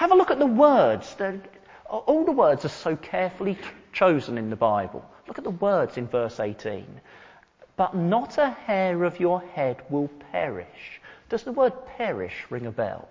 Have 0.00 0.12
a 0.12 0.14
look 0.14 0.30
at 0.30 0.38
the 0.38 0.46
words. 0.46 1.14
They're, 1.16 1.38
all 1.84 2.24
the 2.24 2.32
words 2.32 2.64
are 2.64 2.70
so 2.70 2.96
carefully 2.96 3.58
chosen 3.92 4.38
in 4.38 4.48
the 4.48 4.56
Bible. 4.56 5.04
Look 5.28 5.36
at 5.36 5.44
the 5.44 5.50
words 5.50 5.98
in 5.98 6.06
verse 6.06 6.40
18. 6.40 6.86
But 7.76 7.94
not 7.94 8.38
a 8.38 8.48
hair 8.48 9.04
of 9.04 9.20
your 9.20 9.42
head 9.42 9.82
will 9.90 10.08
perish. 10.32 11.02
Does 11.28 11.42
the 11.42 11.52
word 11.52 11.74
perish 11.98 12.46
ring 12.48 12.64
a 12.64 12.70
bell? 12.70 13.10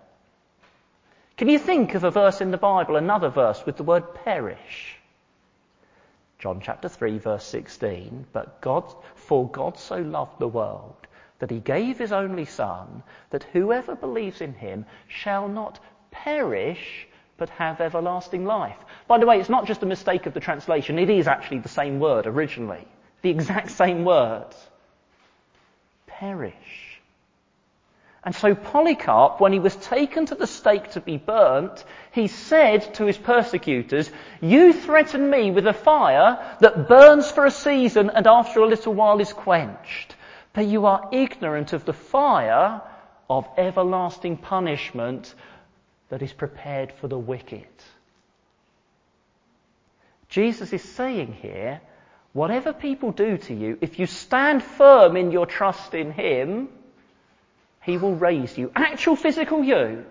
Can 1.38 1.48
you 1.48 1.60
think 1.60 1.94
of 1.94 2.06
a 2.06 2.10
verse 2.10 2.42
in 2.42 2.50
the 2.50 2.58
Bible, 2.58 2.96
another 2.96 3.30
verse 3.30 3.64
with 3.68 3.78
the 3.78 3.84
word 3.84 4.16
perish? 4.16 4.96
John 6.40 6.60
chapter 6.60 6.90
3 6.90 7.20
verse 7.20 7.44
16. 7.44 8.26
But 8.34 8.62
God, 8.62 8.92
for 9.14 9.48
God 9.48 9.78
so 9.78 9.98
loved 9.98 10.40
the 10.40 10.48
world 10.48 10.96
that 11.38 11.52
he 11.52 11.60
gave 11.60 12.00
his 12.00 12.12
only 12.12 12.46
son 12.46 13.04
that 13.30 13.44
whoever 13.44 13.96
believes 13.96 14.42
in 14.42 14.54
him 14.54 14.88
shall 15.08 15.48
not 15.48 15.80
perish 16.12 17.08
but 17.38 17.50
have 17.50 17.82
everlasting 17.82 18.46
life. 18.46 18.78
By 19.08 19.18
the 19.18 19.26
way, 19.26 19.40
it's 19.40 19.50
not 19.50 19.66
just 19.66 19.84
a 19.84 19.88
mistake 19.88 20.26
of 20.26 20.34
the 20.34 20.40
translation, 20.40 21.00
it 21.00 21.10
is 21.10 21.28
actually 21.28 21.60
the 21.60 21.70
same 21.70 22.00
word 22.00 22.28
originally. 22.28 22.86
The 23.22 23.30
exact 23.30 23.72
same 23.72 24.06
word. 24.06 24.48
Perish. 26.08 26.90
And 28.24 28.36
so 28.36 28.54
Polycarp, 28.54 29.40
when 29.40 29.54
he 29.54 29.60
was 29.60 29.76
taken 29.78 30.26
to 30.26 30.36
the 30.36 30.46
stake 30.46 30.92
to 30.92 31.02
be 31.02 31.18
burnt, 31.18 31.86
he 32.12 32.28
said 32.28 32.94
to 32.96 33.06
his 33.06 33.18
persecutors, 33.18 34.12
You 34.42 34.74
threaten 34.74 35.30
me 35.30 35.52
with 35.52 35.66
a 35.66 35.74
fire 35.74 36.58
that 36.60 36.90
burns 36.90 37.32
for 37.32 37.46
a 37.46 37.52
season 37.52 38.10
and 38.10 38.28
after 38.28 38.60
a 38.60 38.68
little 38.68 38.94
while 38.94 39.22
is 39.22 39.32
quenched. 39.32 40.16
But 40.52 40.66
you 40.66 40.86
are 40.86 41.08
ignorant 41.14 41.72
of 41.72 41.86
the 41.86 41.94
fire 41.94 42.82
of 43.30 43.48
everlasting 43.58 44.38
punishment 44.38 45.34
that 46.10 46.22
is 46.22 46.34
prepared 46.34 46.92
for 46.92 47.08
the 47.08 47.18
wicked. 47.18 47.68
Jesus 50.28 50.74
is 50.74 50.84
saying 50.84 51.34
here, 51.34 51.82
whatever 52.34 52.74
people 52.74 53.12
do 53.12 53.38
to 53.38 53.54
you, 53.54 53.78
if 53.82 54.00
you 54.00 54.06
stand 54.06 54.64
firm 54.64 55.18
in 55.18 55.32
your 55.32 55.46
trust 55.46 55.94
in 55.94 56.12
Him, 56.12 56.70
He 57.82 57.98
will 57.98 58.16
raise 58.16 58.58
you. 58.58 58.72
Actual 58.76 59.16
physical 59.16 59.64
you. 59.64 60.06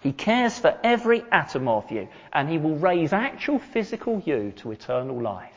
He 0.00 0.12
cares 0.12 0.58
for 0.58 0.78
every 0.84 1.24
atom 1.32 1.66
of 1.66 1.90
you, 1.90 2.08
and 2.32 2.48
He 2.48 2.58
will 2.58 2.76
raise 2.76 3.12
actual 3.14 3.58
physical 3.58 4.22
you 4.24 4.52
to 4.56 4.72
eternal 4.72 5.20
life. 5.20 5.50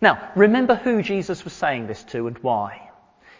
Now, 0.00 0.32
remember 0.34 0.74
who 0.74 1.00
Jesus 1.00 1.44
was 1.44 1.52
saying 1.52 1.86
this 1.86 2.02
to 2.04 2.26
and 2.26 2.36
why. 2.38 2.90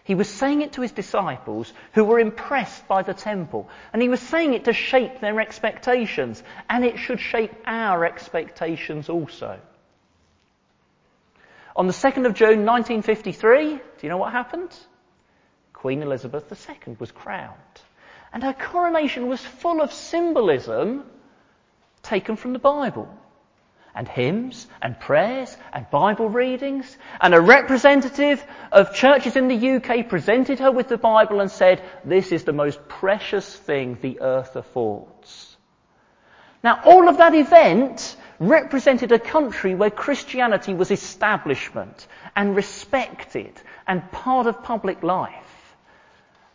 He 0.04 0.14
was 0.14 0.28
saying 0.28 0.62
it 0.62 0.72
to 0.72 0.80
his 0.80 0.92
disciples 0.92 1.72
who 1.92 2.04
were 2.04 2.18
impressed 2.18 2.88
by 2.88 3.02
the 3.02 3.14
temple. 3.14 3.68
And 3.92 4.02
he 4.02 4.08
was 4.08 4.20
saying 4.20 4.54
it 4.54 4.64
to 4.64 4.72
shape 4.72 5.20
their 5.20 5.40
expectations. 5.40 6.42
And 6.68 6.84
it 6.84 6.98
should 6.98 7.20
shape 7.20 7.52
our 7.66 8.04
expectations 8.04 9.08
also. 9.08 9.60
On 11.76 11.86
the 11.86 11.92
2nd 11.92 12.26
of 12.26 12.34
June 12.34 12.66
1953, 12.66 13.68
do 13.68 13.80
you 14.02 14.08
know 14.08 14.18
what 14.18 14.32
happened? 14.32 14.76
Queen 15.72 16.02
Elizabeth 16.02 16.50
II 16.50 16.96
was 16.98 17.12
crowned. 17.12 17.56
And 18.32 18.42
her 18.42 18.52
coronation 18.52 19.28
was 19.28 19.40
full 19.40 19.80
of 19.80 19.92
symbolism 19.92 21.04
taken 22.02 22.36
from 22.36 22.52
the 22.52 22.58
Bible 22.58 23.08
and 23.94 24.08
hymns 24.08 24.66
and 24.80 24.98
prayers 24.98 25.56
and 25.72 25.88
Bible 25.90 26.28
readings. 26.28 26.96
And 27.20 27.34
a 27.34 27.40
representative 27.40 28.44
of 28.70 28.94
churches 28.94 29.36
in 29.36 29.48
the 29.48 29.70
UK 29.72 30.08
presented 30.08 30.58
her 30.60 30.70
with 30.70 30.88
the 30.88 30.98
Bible 30.98 31.40
and 31.40 31.50
said, 31.50 31.82
this 32.04 32.32
is 32.32 32.44
the 32.44 32.52
most 32.52 32.88
precious 32.88 33.54
thing 33.54 33.98
the 34.00 34.20
earth 34.20 34.56
affords. 34.56 35.56
Now 36.64 36.80
all 36.84 37.08
of 37.08 37.18
that 37.18 37.34
event 37.34 38.16
represented 38.38 39.12
a 39.12 39.18
country 39.18 39.74
where 39.74 39.90
Christianity 39.90 40.74
was 40.74 40.90
establishment 40.90 42.06
and 42.34 42.56
respected 42.56 43.52
and 43.86 44.10
part 44.10 44.46
of 44.46 44.62
public 44.62 45.02
life. 45.02 45.74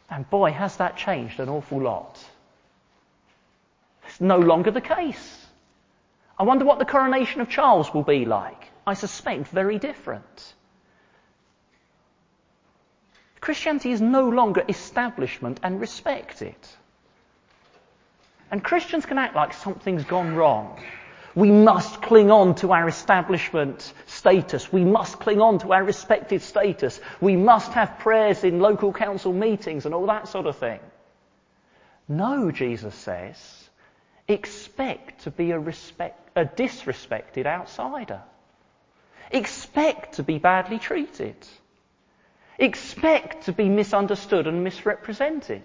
And 0.10 0.30
boy, 0.30 0.52
has 0.52 0.78
that 0.78 0.98
changed 0.98 1.40
an 1.40 1.50
awful 1.50 1.82
lot. 1.82 2.18
It's 4.08 4.22
no 4.22 4.38
longer 4.38 4.72
the 4.72 4.82
case. 4.82 5.37
I 6.40 6.44
wonder 6.44 6.66
what 6.66 6.80
the 6.80 6.86
coronation 6.86 7.42
of 7.42 7.50
Charles 7.50 7.94
will 7.94 8.04
be 8.04 8.26
like. 8.26 8.64
I 8.86 8.94
suspect 8.94 9.48
very 9.48 9.80
different. 9.80 10.54
Christianity 13.42 13.92
is 13.92 14.02
no 14.02 14.30
longer 14.30 14.64
establishment 14.68 15.60
and 15.64 15.80
respect 15.80 16.42
it. 16.42 16.78
And 18.52 18.64
Christians 18.64 19.06
can 19.06 19.18
act 19.18 19.36
like 19.36 19.54
something's 19.54 20.04
gone 20.04 20.36
wrong. 20.36 20.82
We 21.36 21.52
must 21.52 22.02
cling 22.02 22.32
on 22.32 22.56
to 22.56 22.72
our 22.72 22.88
establishment 22.88 23.94
status. 24.08 24.72
We 24.72 24.84
must 24.84 25.20
cling 25.20 25.40
on 25.40 25.60
to 25.60 25.74
our 25.74 25.84
respected 25.84 26.42
status. 26.42 27.00
We 27.22 27.36
must 27.36 27.74
have 27.74 28.00
prayers 28.00 28.44
in 28.44 28.60
local 28.60 28.92
council 28.92 29.34
meetings 29.34 29.86
and 29.86 29.94
all 29.94 30.08
that 30.08 30.28
sort 30.28 30.48
of 30.48 30.58
thing. 30.58 30.80
No, 32.08 32.52
Jesus 32.52 32.96
says, 32.96 33.67
expect 34.28 35.24
to 35.24 35.32
be 35.32 35.52
a, 35.52 35.60
respect, 35.60 36.30
a 36.36 36.46
disrespected 36.46 37.46
outsider. 37.46 38.22
Expect 39.32 40.16
to 40.16 40.24
be 40.24 40.38
badly 40.38 40.80
treated. 40.80 41.36
Expect 42.60 43.46
to 43.46 43.54
be 43.54 43.70
misunderstood 43.70 44.48
and 44.48 44.64
misrepresented. 44.64 45.64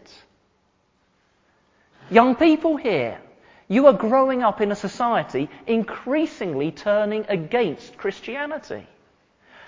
Young 2.11 2.37
people 2.37 2.76
here, 2.76 3.21
you 3.69 3.87
are 3.87 3.92
growing 3.92 4.42
up 4.42 4.61
in 4.61 4.71
a 4.71 4.76
society 4.76 5.49
increasingly 5.66 6.71
turning 6.71 7.25
against 7.28 7.97
Christianity. 7.97 8.87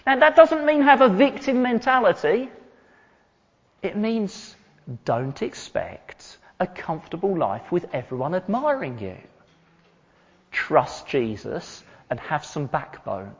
Now 0.07 0.19
that 0.19 0.37
doesn't 0.37 0.67
mean 0.67 0.83
have 0.83 1.01
a 1.01 1.09
victim 1.09 1.63
mentality. 1.63 2.51
It 3.83 3.97
means 3.97 4.55
don't 5.05 5.41
expect 5.41 6.39
a 6.65 6.67
comfortable 6.67 7.37
life 7.39 7.71
with 7.71 7.87
everyone 7.93 8.35
admiring 8.35 8.99
you. 8.99 9.17
Trust 10.51 11.07
Jesus 11.07 11.83
and 12.11 12.19
have 12.19 12.45
some 12.45 12.67
backbone. 12.67 13.35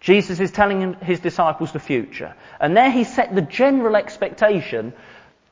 Jesus 0.00 0.40
is 0.40 0.50
telling 0.50 0.94
his 0.94 1.20
disciples 1.20 1.72
the 1.72 1.78
future. 1.78 2.34
And 2.60 2.76
there 2.76 2.90
he 2.90 3.04
set 3.04 3.34
the 3.34 3.42
general 3.42 3.96
expectation 3.96 4.92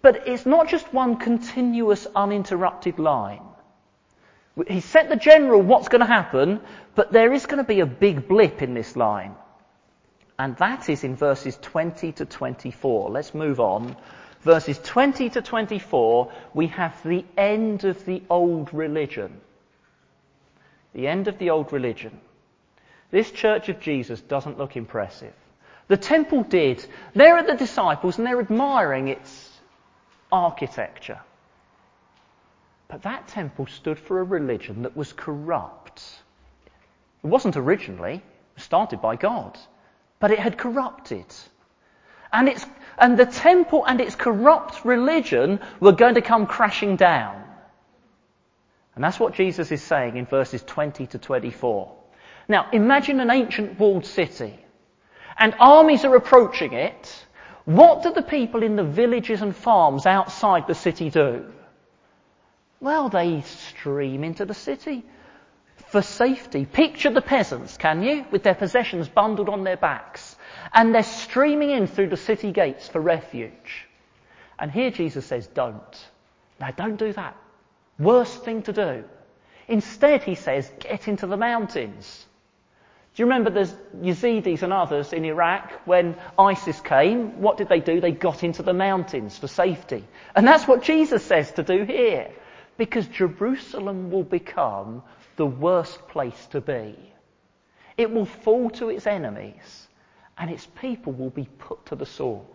but 0.02 0.26
it's 0.26 0.46
not 0.46 0.68
just 0.68 0.92
one 0.92 1.16
continuous, 1.16 2.06
uninterrupted 2.14 2.98
line. 2.98 3.42
He 4.66 4.80
set 4.80 5.08
the 5.08 5.16
general 5.16 5.62
what's 5.62 5.88
going 5.88 6.00
to 6.00 6.06
happen, 6.06 6.60
but 6.94 7.12
there 7.12 7.32
is 7.32 7.46
going 7.46 7.58
to 7.58 7.68
be 7.68 7.80
a 7.80 7.86
big 7.86 8.26
blip 8.26 8.62
in 8.62 8.74
this 8.74 8.96
line. 8.96 9.34
And 10.38 10.56
that 10.56 10.88
is 10.88 11.04
in 11.04 11.16
verses 11.16 11.58
20 11.60 12.12
to 12.12 12.24
24. 12.24 13.10
Let's 13.10 13.34
move 13.34 13.60
on. 13.60 13.94
Verses 14.42 14.78
20 14.78 15.30
to 15.30 15.42
24, 15.42 16.32
we 16.54 16.68
have 16.68 17.02
the 17.02 17.24
end 17.36 17.84
of 17.84 18.04
the 18.06 18.22
old 18.30 18.72
religion. 18.72 19.40
The 20.94 21.06
end 21.06 21.28
of 21.28 21.38
the 21.38 21.50
old 21.50 21.72
religion. 21.72 22.18
This 23.10 23.30
church 23.30 23.68
of 23.68 23.80
Jesus 23.80 24.20
doesn't 24.20 24.58
look 24.58 24.76
impressive. 24.76 25.34
The 25.88 25.96
temple 25.96 26.44
did. 26.44 26.86
There 27.14 27.36
are 27.36 27.42
the 27.42 27.56
disciples 27.56 28.16
and 28.16 28.26
they're 28.26 28.40
admiring 28.40 29.08
its 29.08 29.50
architecture. 30.30 31.20
But 32.88 33.02
that 33.02 33.28
temple 33.28 33.66
stood 33.66 33.98
for 33.98 34.20
a 34.20 34.24
religion 34.24 34.82
that 34.82 34.96
was 34.96 35.12
corrupt. 35.12 36.02
It 37.22 37.26
wasn't 37.26 37.56
originally 37.56 38.22
started 38.56 39.02
by 39.02 39.16
God, 39.16 39.58
but 40.18 40.30
it 40.30 40.38
had 40.38 40.56
corrupted. 40.56 41.26
And, 42.32 42.48
it's, 42.48 42.64
and 43.00 43.18
the 43.18 43.26
temple 43.26 43.84
and 43.86 44.00
its 44.00 44.14
corrupt 44.14 44.84
religion 44.84 45.58
were 45.80 45.92
going 45.92 46.14
to 46.14 46.22
come 46.22 46.46
crashing 46.46 46.96
down. 46.96 47.42
And 48.94 49.02
that's 49.02 49.18
what 49.18 49.34
Jesus 49.34 49.72
is 49.72 49.82
saying 49.82 50.16
in 50.16 50.26
verses 50.26 50.62
20 50.62 51.06
to 51.08 51.18
24. 51.18 51.96
Now, 52.48 52.68
imagine 52.72 53.20
an 53.20 53.30
ancient 53.30 53.78
walled 53.78 54.04
city, 54.04 54.58
and 55.38 55.54
armies 55.58 56.04
are 56.04 56.14
approaching 56.14 56.74
it, 56.74 57.24
what 57.64 58.02
do 58.02 58.12
the 58.12 58.22
people 58.22 58.62
in 58.62 58.76
the 58.76 58.84
villages 58.84 59.42
and 59.42 59.54
farms 59.54 60.04
outside 60.04 60.66
the 60.66 60.74
city 60.74 61.08
do? 61.08 61.46
Well, 62.80 63.08
they 63.08 63.42
stream 63.42 64.24
into 64.24 64.44
the 64.44 64.54
city 64.54 65.04
for 65.88 66.02
safety. 66.02 66.64
Picture 66.64 67.10
the 67.10 67.22
peasants, 67.22 67.76
can 67.76 68.02
you? 68.02 68.24
With 68.30 68.42
their 68.42 68.54
possessions 68.54 69.08
bundled 69.08 69.48
on 69.48 69.64
their 69.64 69.76
backs. 69.76 70.29
And 70.72 70.94
they're 70.94 71.02
streaming 71.02 71.70
in 71.70 71.86
through 71.86 72.08
the 72.08 72.16
city 72.16 72.52
gates 72.52 72.88
for 72.88 73.00
refuge. 73.00 73.88
And 74.58 74.70
here 74.70 74.90
Jesus 74.90 75.26
says, 75.26 75.46
don't. 75.48 76.08
Now 76.60 76.70
don't 76.70 76.96
do 76.96 77.12
that. 77.14 77.36
Worst 77.98 78.44
thing 78.44 78.62
to 78.62 78.72
do. 78.72 79.04
Instead, 79.68 80.22
he 80.22 80.34
says, 80.34 80.70
get 80.80 81.08
into 81.08 81.26
the 81.26 81.36
mountains. 81.36 82.26
Do 83.14 83.22
you 83.22 83.26
remember 83.26 83.50
the 83.50 83.72
Yazidis 84.00 84.62
and 84.62 84.72
others 84.72 85.12
in 85.12 85.24
Iraq 85.24 85.72
when 85.84 86.16
ISIS 86.38 86.80
came? 86.80 87.40
What 87.40 87.56
did 87.56 87.68
they 87.68 87.80
do? 87.80 88.00
They 88.00 88.12
got 88.12 88.44
into 88.44 88.62
the 88.62 88.72
mountains 88.72 89.36
for 89.36 89.48
safety. 89.48 90.04
And 90.34 90.46
that's 90.46 90.68
what 90.68 90.82
Jesus 90.82 91.24
says 91.24 91.50
to 91.52 91.62
do 91.62 91.84
here. 91.84 92.30
Because 92.76 93.06
Jerusalem 93.08 94.10
will 94.10 94.22
become 94.22 95.02
the 95.36 95.46
worst 95.46 96.06
place 96.08 96.46
to 96.52 96.60
be. 96.60 96.96
It 97.96 98.10
will 98.10 98.26
fall 98.26 98.70
to 98.70 98.88
its 98.88 99.06
enemies 99.06 99.88
and 100.40 100.50
its 100.50 100.66
people 100.80 101.12
will 101.12 101.30
be 101.30 101.46
put 101.58 101.84
to 101.86 101.94
the 101.94 102.06
sword. 102.06 102.46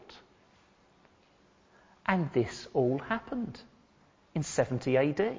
And 2.07 2.31
this 2.33 2.67
all 2.73 2.97
happened 2.97 3.59
in 4.33 4.41
70 4.41 4.97
AD 4.97 5.37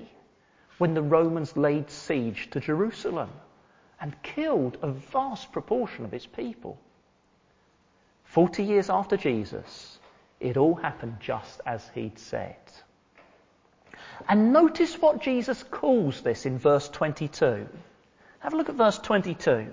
when 0.78 0.94
the 0.94 1.02
Romans 1.02 1.56
laid 1.56 1.90
siege 1.90 2.48
to 2.50 2.60
Jerusalem 2.60 3.30
and 4.00 4.22
killed 4.22 4.78
a 4.80 4.92
vast 4.92 5.50
proportion 5.50 6.04
of 6.04 6.14
its 6.14 6.26
people. 6.26 6.78
Forty 8.24 8.62
years 8.62 8.90
after 8.90 9.16
Jesus, 9.16 9.98
it 10.38 10.56
all 10.56 10.74
happened 10.74 11.16
just 11.18 11.60
as 11.66 11.88
he'd 11.94 12.18
said. 12.18 12.56
And 14.28 14.52
notice 14.52 15.00
what 15.00 15.20
Jesus 15.20 15.62
calls 15.64 16.20
this 16.20 16.46
in 16.46 16.58
verse 16.58 16.88
22. 16.88 17.66
Have 18.38 18.54
a 18.54 18.56
look 18.56 18.68
at 18.68 18.76
verse 18.76 18.98
22. 18.98 19.68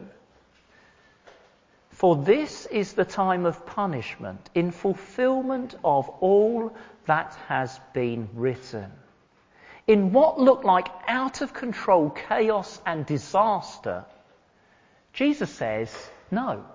For 2.04 2.18
this 2.18 2.66
is 2.66 2.92
the 2.92 3.06
time 3.06 3.46
of 3.46 3.66
punishment 3.66 4.50
in 4.54 4.72
fulfillment 4.72 5.74
of 5.86 6.10
all 6.20 6.76
that 7.06 7.34
has 7.48 7.80
been 7.94 8.28
written. 8.34 8.92
In 9.88 10.12
what 10.12 10.38
looked 10.38 10.66
like 10.66 10.90
out 11.08 11.40
of 11.40 11.54
control 11.54 12.10
chaos 12.10 12.82
and 12.86 13.06
disaster, 13.06 14.04
Jesus 15.14 15.50
says, 15.50 15.96
no, 16.30 16.66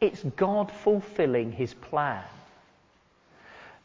it's 0.00 0.24
God 0.24 0.72
fulfilling 0.72 1.52
his 1.52 1.72
plan. 1.72 2.24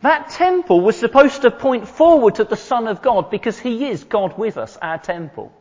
That 0.01 0.31
temple 0.31 0.81
was 0.81 0.97
supposed 0.97 1.43
to 1.43 1.51
point 1.51 1.87
forward 1.87 2.33
to 2.35 2.45
the 2.45 2.57
Son 2.57 2.87
of 2.87 3.03
God 3.03 3.29
because 3.29 3.59
he 3.59 3.89
is 3.89 4.05
God 4.05 4.39
with 4.39 4.57
us, 4.57 4.75
our 4.81 4.97
temple. 4.97 5.53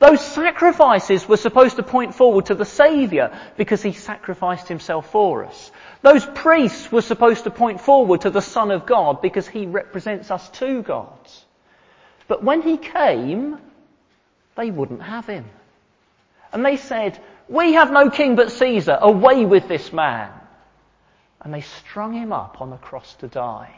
Those 0.00 0.22
sacrifices 0.22 1.28
were 1.28 1.36
supposed 1.36 1.76
to 1.76 1.82
point 1.82 2.14
forward 2.14 2.46
to 2.46 2.54
the 2.54 2.64
Saviour 2.64 3.38
because 3.58 3.82
he 3.82 3.92
sacrificed 3.92 4.66
himself 4.66 5.10
for 5.12 5.44
us. 5.44 5.70
Those 6.00 6.24
priests 6.24 6.90
were 6.90 7.02
supposed 7.02 7.44
to 7.44 7.50
point 7.50 7.82
forward 7.82 8.22
to 8.22 8.30
the 8.30 8.40
Son 8.40 8.70
of 8.70 8.86
God 8.86 9.20
because 9.20 9.46
he 9.46 9.66
represents 9.66 10.30
us 10.30 10.48
to 10.52 10.82
God. 10.82 11.18
But 12.28 12.42
when 12.42 12.62
he 12.62 12.78
came, 12.78 13.58
they 14.56 14.70
wouldn't 14.70 15.02
have 15.02 15.26
him. 15.26 15.44
And 16.50 16.64
they 16.64 16.78
said, 16.78 17.22
we 17.46 17.74
have 17.74 17.92
no 17.92 18.08
king 18.08 18.36
but 18.36 18.52
Caesar. 18.52 18.96
Away 19.02 19.44
with 19.44 19.68
this 19.68 19.92
man. 19.92 20.32
And 21.42 21.52
they 21.52 21.60
strung 21.60 22.14
him 22.14 22.32
up 22.32 22.62
on 22.62 22.72
a 22.72 22.78
cross 22.78 23.14
to 23.16 23.28
die. 23.28 23.74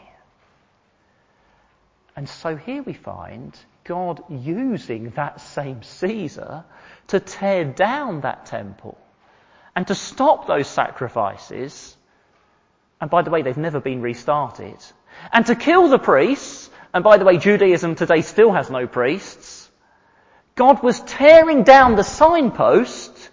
And 2.14 2.28
so 2.28 2.54
here 2.54 2.82
we 2.82 2.92
find 2.92 3.58
God 3.84 4.22
using 4.28 5.10
that 5.10 5.40
same 5.40 5.82
Caesar 5.82 6.64
to 7.08 7.20
tear 7.20 7.64
down 7.64 8.20
that 8.22 8.46
temple 8.46 8.98
and 9.74 9.86
to 9.86 9.94
stop 9.94 10.46
those 10.46 10.68
sacrifices. 10.68 11.96
And 13.00 13.10
by 13.10 13.22
the 13.22 13.30
way, 13.30 13.42
they've 13.42 13.56
never 13.56 13.80
been 13.80 14.02
restarted. 14.02 14.76
And 15.32 15.46
to 15.46 15.56
kill 15.56 15.88
the 15.88 15.98
priests. 15.98 16.70
And 16.94 17.02
by 17.02 17.16
the 17.16 17.24
way, 17.24 17.38
Judaism 17.38 17.94
today 17.94 18.20
still 18.20 18.52
has 18.52 18.70
no 18.70 18.86
priests. 18.86 19.70
God 20.54 20.82
was 20.82 21.00
tearing 21.00 21.64
down 21.64 21.96
the 21.96 22.04
signpost 22.04 23.30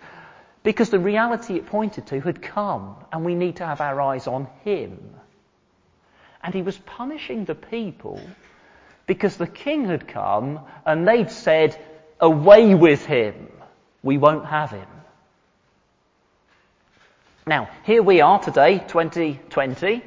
because 0.63 0.89
the 0.89 0.99
reality 0.99 1.55
it 1.55 1.65
pointed 1.65 2.07
to 2.07 2.21
had 2.21 2.41
come 2.41 2.95
and 3.11 3.25
we 3.25 3.35
need 3.35 3.57
to 3.57 3.65
have 3.65 3.81
our 3.81 3.99
eyes 4.01 4.27
on 4.27 4.47
him. 4.63 5.15
And 6.41 6.53
he 6.53 6.61
was 6.61 6.77
punishing 6.77 7.43
the 7.43 7.55
people 7.55 8.21
because 9.09 9.37
the 9.37 9.47
king 9.47 9.85
had 9.85 10.07
come 10.07 10.59
and 10.85 11.07
they'd 11.07 11.31
said, 11.31 11.75
away 12.19 12.75
with 12.75 13.03
him. 13.07 13.47
We 14.03 14.19
won't 14.19 14.45
have 14.45 14.69
him. 14.69 14.85
Now, 17.47 17.71
here 17.85 18.03
we 18.03 18.21
are 18.21 18.37
today, 18.37 18.77
2020, 18.77 20.03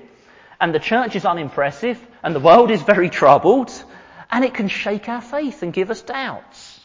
and 0.60 0.72
the 0.72 0.78
church 0.78 1.16
is 1.16 1.24
unimpressive 1.24 1.98
and 2.22 2.32
the 2.32 2.38
world 2.38 2.70
is 2.70 2.82
very 2.82 3.10
troubled 3.10 3.72
and 4.30 4.44
it 4.44 4.54
can 4.54 4.68
shake 4.68 5.08
our 5.08 5.20
faith 5.20 5.64
and 5.64 5.72
give 5.72 5.90
us 5.90 6.02
doubts. 6.02 6.78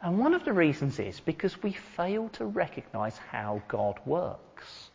And 0.00 0.20
one 0.20 0.34
of 0.34 0.44
the 0.44 0.52
reasons 0.52 1.00
is 1.00 1.18
because 1.18 1.60
we 1.64 1.72
fail 1.72 2.28
to 2.34 2.46
recognize 2.46 3.18
how 3.32 3.60
God 3.66 3.98
works. 4.06 4.90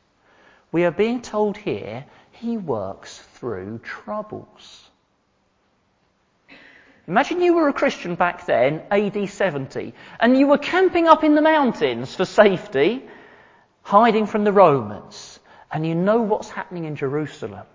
We 0.71 0.85
are 0.85 0.91
being 0.91 1.21
told 1.21 1.57
here 1.57 2.05
he 2.31 2.55
works 2.55 3.19
through 3.33 3.79
troubles. 3.79 4.89
Imagine 7.07 7.41
you 7.41 7.53
were 7.53 7.67
a 7.67 7.73
Christian 7.73 8.15
back 8.15 8.45
then, 8.45 8.81
AD 8.89 9.29
70, 9.29 9.93
and 10.19 10.37
you 10.37 10.47
were 10.47 10.57
camping 10.57 11.07
up 11.07 11.23
in 11.23 11.35
the 11.35 11.41
mountains 11.41 12.15
for 12.15 12.23
safety, 12.23 13.03
hiding 13.81 14.25
from 14.25 14.45
the 14.45 14.53
Romans, 14.53 15.39
and 15.69 15.85
you 15.85 15.95
know 15.95 16.21
what's 16.21 16.49
happening 16.49 16.85
in 16.85 16.95
Jerusalem. 16.95 17.65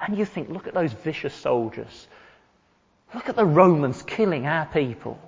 And 0.00 0.16
you 0.16 0.24
think, 0.24 0.50
look 0.50 0.68
at 0.68 0.74
those 0.74 0.92
vicious 0.92 1.34
soldiers. 1.34 2.06
Look 3.14 3.28
at 3.28 3.36
the 3.36 3.44
Romans 3.44 4.02
killing 4.02 4.46
our 4.46 4.66
people. 4.66 5.18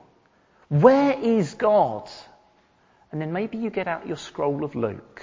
Where 0.68 1.18
is 1.18 1.54
God? 1.54 2.08
And 3.10 3.20
then 3.20 3.32
maybe 3.32 3.58
you 3.58 3.70
get 3.70 3.88
out 3.88 4.06
your 4.06 4.18
scroll 4.18 4.62
of 4.64 4.74
Luke 4.74 5.22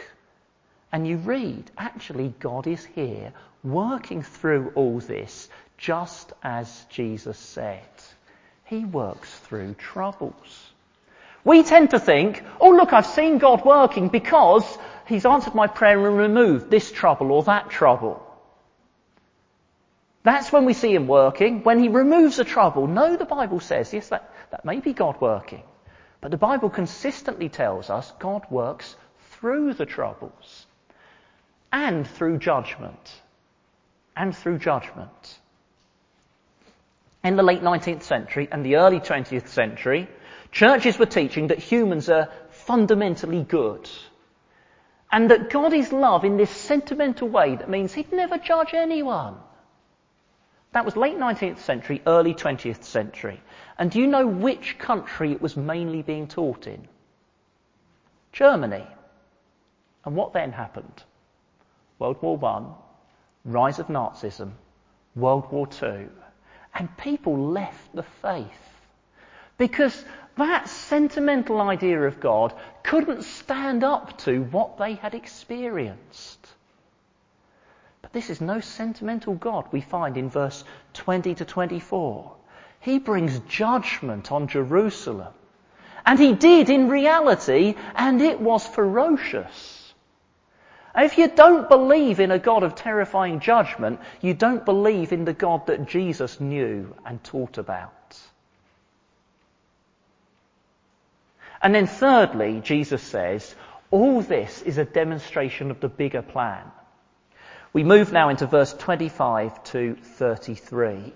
and 0.92 1.08
you 1.08 1.18
read, 1.18 1.70
actually, 1.78 2.34
God 2.40 2.68
is 2.68 2.84
here 2.84 3.34
working 3.64 4.24
through 4.24 4.72
all 4.76 5.00
this 5.00 5.50
just 5.78 6.34
as 6.42 6.86
Jesus 6.90 7.38
said. 7.38 7.84
He 8.66 8.84
works 8.84 9.32
through 9.32 9.76
troubles. 9.76 10.72
We 11.44 11.62
tend 11.62 11.92
to 11.92 12.00
think, 12.00 12.44
oh 12.60 12.72
look, 12.72 12.94
I've 12.94 13.06
seen 13.06 13.38
God 13.38 13.64
working 13.64 14.10
because 14.10 14.66
He's 15.06 15.26
answered 15.26 15.54
my 15.54 15.68
prayer 15.68 16.08
and 16.08 16.18
removed 16.18 16.72
this 16.72 16.92
trouble 16.92 17.32
or 17.32 17.44
that 17.44 17.70
trouble. 17.70 18.22
That's 20.24 20.52
when 20.52 20.66
we 20.66 20.74
see 20.74 20.96
Him 20.96 21.08
working, 21.08 21.62
when 21.62 21.80
He 21.80 21.90
removes 21.90 22.40
a 22.40 22.44
trouble. 22.44 22.88
No, 22.88 23.16
the 23.16 23.26
Bible 23.26 23.60
says, 23.60 23.94
yes, 23.94 24.10
that, 24.10 24.34
that 24.50 24.66
may 24.66 24.80
be 24.80 24.94
God 24.94 25.22
working. 25.22 25.62
But 26.20 26.32
the 26.32 26.38
Bible 26.38 26.72
consistently 26.72 27.50
tells 27.50 27.92
us 27.92 28.12
God 28.18 28.50
works 28.50 28.96
through 29.34 29.76
the 29.76 29.86
troubles 29.86 30.66
and 31.72 32.08
through 32.08 32.40
judgment. 32.40 33.22
And 34.18 34.36
through 34.36 34.58
judgment 34.58 35.40
in 37.26 37.36
the 37.36 37.44
late 37.44 37.62
19th 37.62 38.04
century 38.04 38.48
and 38.52 38.64
the 38.64 38.76
early 38.76 39.00
20th 39.00 39.48
century, 39.48 40.08
churches 40.52 41.00
were 41.00 41.06
teaching 41.08 41.48
that 41.48 41.58
humans 41.58 42.08
are 42.10 42.30
fundamentally 42.50 43.44
good. 43.44 43.90
And 45.12 45.32
that 45.32 45.50
God 45.50 45.74
is 45.74 45.92
love 45.92 46.24
in 46.24 46.38
this 46.38 46.52
sentimental 46.52 47.28
way 47.28 47.56
that 47.56 47.70
means 47.70 47.94
He'd 47.94 48.12
never 48.12 48.38
judge 48.38 48.74
anyone. 48.74 49.36
That 50.74 50.86
was 50.86 50.96
late 50.98 51.18
19th 51.18 51.60
century, 51.60 52.02
early 52.06 52.34
20th 52.34 52.84
century. 52.84 53.42
And 53.78 53.90
do 53.90 54.00
you 54.00 54.08
know 54.08 54.28
which 54.28 54.78
country 54.78 55.32
it 55.32 55.42
was 55.42 55.56
mainly 55.56 56.02
being 56.02 56.28
taught 56.28 56.68
in? 56.68 56.88
Germany. 58.34 58.86
And 60.04 60.16
what 60.16 60.34
then 60.34 60.52
happened? 60.52 61.04
World 61.98 62.22
War 62.22 62.38
One, 62.38 62.74
rise 63.46 63.80
of 63.80 63.88
Nazism, 63.88 64.52
World 65.16 65.50
War 65.52 65.66
Two, 65.66 66.10
and 66.76 66.96
people 66.98 67.52
left 67.52 67.96
the 67.96 68.04
faith. 68.04 68.46
Because 69.58 70.04
that 70.38 70.68
sentimental 70.68 71.62
idea 71.62 72.02
of 72.02 72.20
God 72.20 72.54
couldn't 72.84 73.24
stand 73.24 73.84
up 73.84 74.18
to 74.20 74.44
what 74.44 74.78
they 74.78 74.96
had 74.96 75.16
experienced. 75.16 76.46
But 78.02 78.12
this 78.12 78.30
is 78.30 78.42
no 78.42 78.60
sentimental 78.60 79.34
God 79.34 79.66
we 79.72 79.82
find 79.82 80.18
in 80.18 80.30
verse 80.30 80.64
20 80.94 81.36
to 81.36 81.46
24. 81.46 82.36
He 82.82 83.00
brings 83.00 83.40
judgment 83.40 84.32
on 84.32 84.48
Jerusalem. 84.48 85.34
And 86.06 86.20
he 86.20 86.34
did 86.34 86.70
in 86.70 86.90
reality, 86.90 87.76
and 87.96 88.22
it 88.22 88.40
was 88.40 88.68
ferocious. 88.68 89.75
If 90.98 91.18
you 91.18 91.28
don't 91.28 91.68
believe 91.68 92.20
in 92.20 92.32
a 92.32 92.40
God 92.40 92.64
of 92.64 92.76
terrifying 92.76 93.40
judgment, 93.40 94.00
you 94.22 94.34
don't 94.34 94.64
believe 94.64 95.12
in 95.12 95.26
the 95.26 95.34
God 95.34 95.68
that 95.68 95.88
Jesus 95.88 96.40
knew 96.40 96.96
and 97.06 97.22
taught 97.24 97.58
about. 97.58 97.92
And 101.62 101.76
then 101.76 101.88
thirdly, 101.88 102.62
Jesus 102.64 103.02
says, 103.02 103.56
all 103.92 104.22
this 104.22 104.62
is 104.62 104.78
a 104.78 104.86
demonstration 104.86 105.72
of 105.72 105.80
the 105.80 105.90
bigger 105.90 106.22
plan. 106.22 106.64
We 107.74 107.84
move 107.84 108.14
now 108.14 108.30
into 108.30 108.46
verse 108.46 108.74
25 108.74 109.64
to 109.66 109.96
33. 109.96 111.14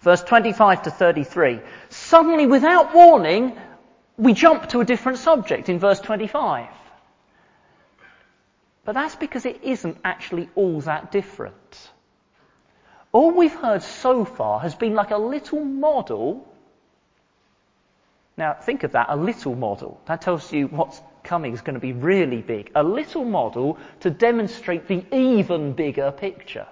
Verse 0.00 0.22
25 0.22 0.82
to 0.82 0.90
33. 0.90 1.60
Suddenly, 1.88 2.46
without 2.46 2.94
warning, 2.94 3.58
we 4.16 4.32
jump 4.32 4.68
to 4.68 4.80
a 4.80 4.84
different 4.84 5.18
subject 5.18 5.68
in 5.68 5.78
verse 5.78 6.00
25. 6.00 6.68
But 8.88 8.94
that's 8.94 9.16
because 9.16 9.44
it 9.44 9.62
isn't 9.64 9.98
actually 10.02 10.48
all 10.54 10.80
that 10.80 11.12
different. 11.12 11.90
All 13.12 13.32
we've 13.32 13.54
heard 13.54 13.82
so 13.82 14.24
far 14.24 14.60
has 14.60 14.74
been 14.74 14.94
like 14.94 15.10
a 15.10 15.18
little 15.18 15.62
model. 15.62 16.50
Now, 18.38 18.54
think 18.54 18.84
of 18.84 18.92
that, 18.92 19.08
a 19.10 19.14
little 19.14 19.54
model. 19.54 20.00
That 20.06 20.22
tells 20.22 20.50
you 20.54 20.68
what's 20.68 21.02
coming 21.22 21.52
is 21.52 21.60
going 21.60 21.74
to 21.74 21.80
be 21.80 21.92
really 21.92 22.40
big. 22.40 22.70
A 22.74 22.82
little 22.82 23.26
model 23.26 23.76
to 24.00 24.08
demonstrate 24.08 24.88
the 24.88 25.04
even 25.14 25.74
bigger 25.74 26.10
picture. 26.10 26.66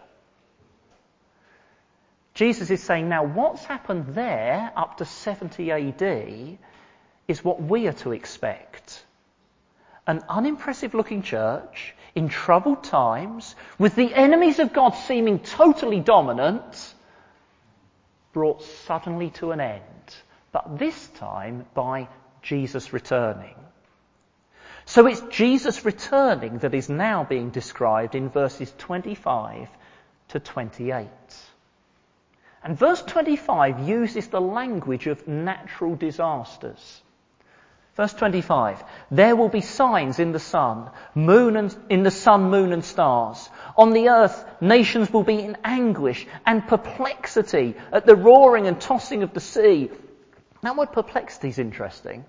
Jesus 2.32 2.70
is 2.70 2.82
saying 2.82 3.10
now 3.10 3.24
what's 3.26 3.66
happened 3.66 4.14
there 4.14 4.72
up 4.74 4.96
to 4.96 5.04
70 5.04 5.70
AD 5.70 6.58
is 7.28 7.44
what 7.44 7.60
we 7.60 7.88
are 7.88 7.98
to 8.04 8.12
expect. 8.12 9.04
An 10.06 10.22
unimpressive 10.28 10.94
looking 10.94 11.22
church 11.22 11.94
in 12.14 12.28
troubled 12.28 12.84
times, 12.84 13.54
with 13.78 13.94
the 13.94 14.14
enemies 14.14 14.58
of 14.58 14.72
God 14.72 14.90
seeming 14.90 15.40
totally 15.40 16.00
dominant, 16.00 16.94
brought 18.32 18.62
suddenly 18.62 19.30
to 19.30 19.52
an 19.52 19.60
end, 19.60 19.82
but 20.52 20.78
this 20.78 21.08
time 21.08 21.66
by 21.74 22.08
Jesus 22.42 22.92
returning. 22.92 23.54
So 24.84 25.06
it's 25.06 25.20
Jesus 25.22 25.84
returning 25.84 26.58
that 26.58 26.72
is 26.72 26.88
now 26.88 27.24
being 27.24 27.50
described 27.50 28.14
in 28.14 28.30
verses 28.30 28.72
25 28.78 29.68
to 30.28 30.40
28. 30.40 31.08
And 32.62 32.78
verse 32.78 33.02
25 33.02 33.88
uses 33.88 34.28
the 34.28 34.40
language 34.40 35.06
of 35.08 35.26
natural 35.26 35.96
disasters. 35.96 37.02
Verse 37.96 38.12
25. 38.12 38.84
There 39.10 39.34
will 39.34 39.48
be 39.48 39.62
signs 39.62 40.18
in 40.18 40.32
the 40.32 40.38
sun, 40.38 40.90
moon 41.14 41.56
and, 41.56 41.74
in 41.88 42.02
the 42.02 42.10
sun, 42.10 42.50
moon 42.50 42.74
and 42.74 42.84
stars. 42.84 43.48
On 43.74 43.92
the 43.92 44.10
earth, 44.10 44.44
nations 44.60 45.10
will 45.10 45.22
be 45.22 45.40
in 45.40 45.56
anguish 45.64 46.26
and 46.44 46.66
perplexity 46.68 47.74
at 47.90 48.04
the 48.04 48.14
roaring 48.14 48.66
and 48.66 48.78
tossing 48.78 49.22
of 49.22 49.32
the 49.32 49.40
sea. 49.40 49.90
That 50.62 50.76
word 50.76 50.92
perplexity 50.92 51.48
is 51.48 51.58
interesting. 51.58 52.26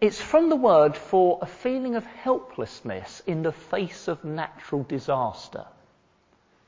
It's 0.00 0.20
from 0.20 0.48
the 0.48 0.56
word 0.56 0.96
for 0.96 1.38
a 1.42 1.46
feeling 1.46 1.94
of 1.94 2.06
helplessness 2.06 3.22
in 3.26 3.42
the 3.42 3.52
face 3.52 4.08
of 4.08 4.24
natural 4.24 4.82
disaster. 4.82 5.66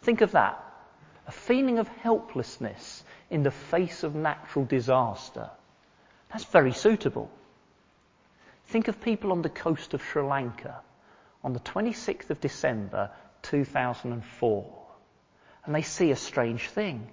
Think 0.02 0.20
of 0.20 0.32
that. 0.32 0.62
A 1.26 1.32
feeling 1.32 1.78
of 1.78 1.88
helplessness 1.88 3.02
in 3.30 3.42
the 3.42 3.50
face 3.50 4.02
of 4.02 4.14
natural 4.14 4.66
disaster. 4.66 5.48
That's 6.30 6.44
very 6.44 6.72
suitable. 6.72 7.30
Think 8.68 8.88
of 8.88 9.00
people 9.00 9.32
on 9.32 9.40
the 9.40 9.48
coast 9.48 9.94
of 9.94 10.02
Sri 10.02 10.22
Lanka 10.22 10.76
on 11.42 11.54
the 11.54 11.60
26th 11.60 12.28
of 12.28 12.40
December 12.40 13.10
2004 13.42 14.86
and 15.64 15.74
they 15.74 15.80
see 15.80 16.10
a 16.10 16.16
strange 16.16 16.68
thing. 16.68 17.08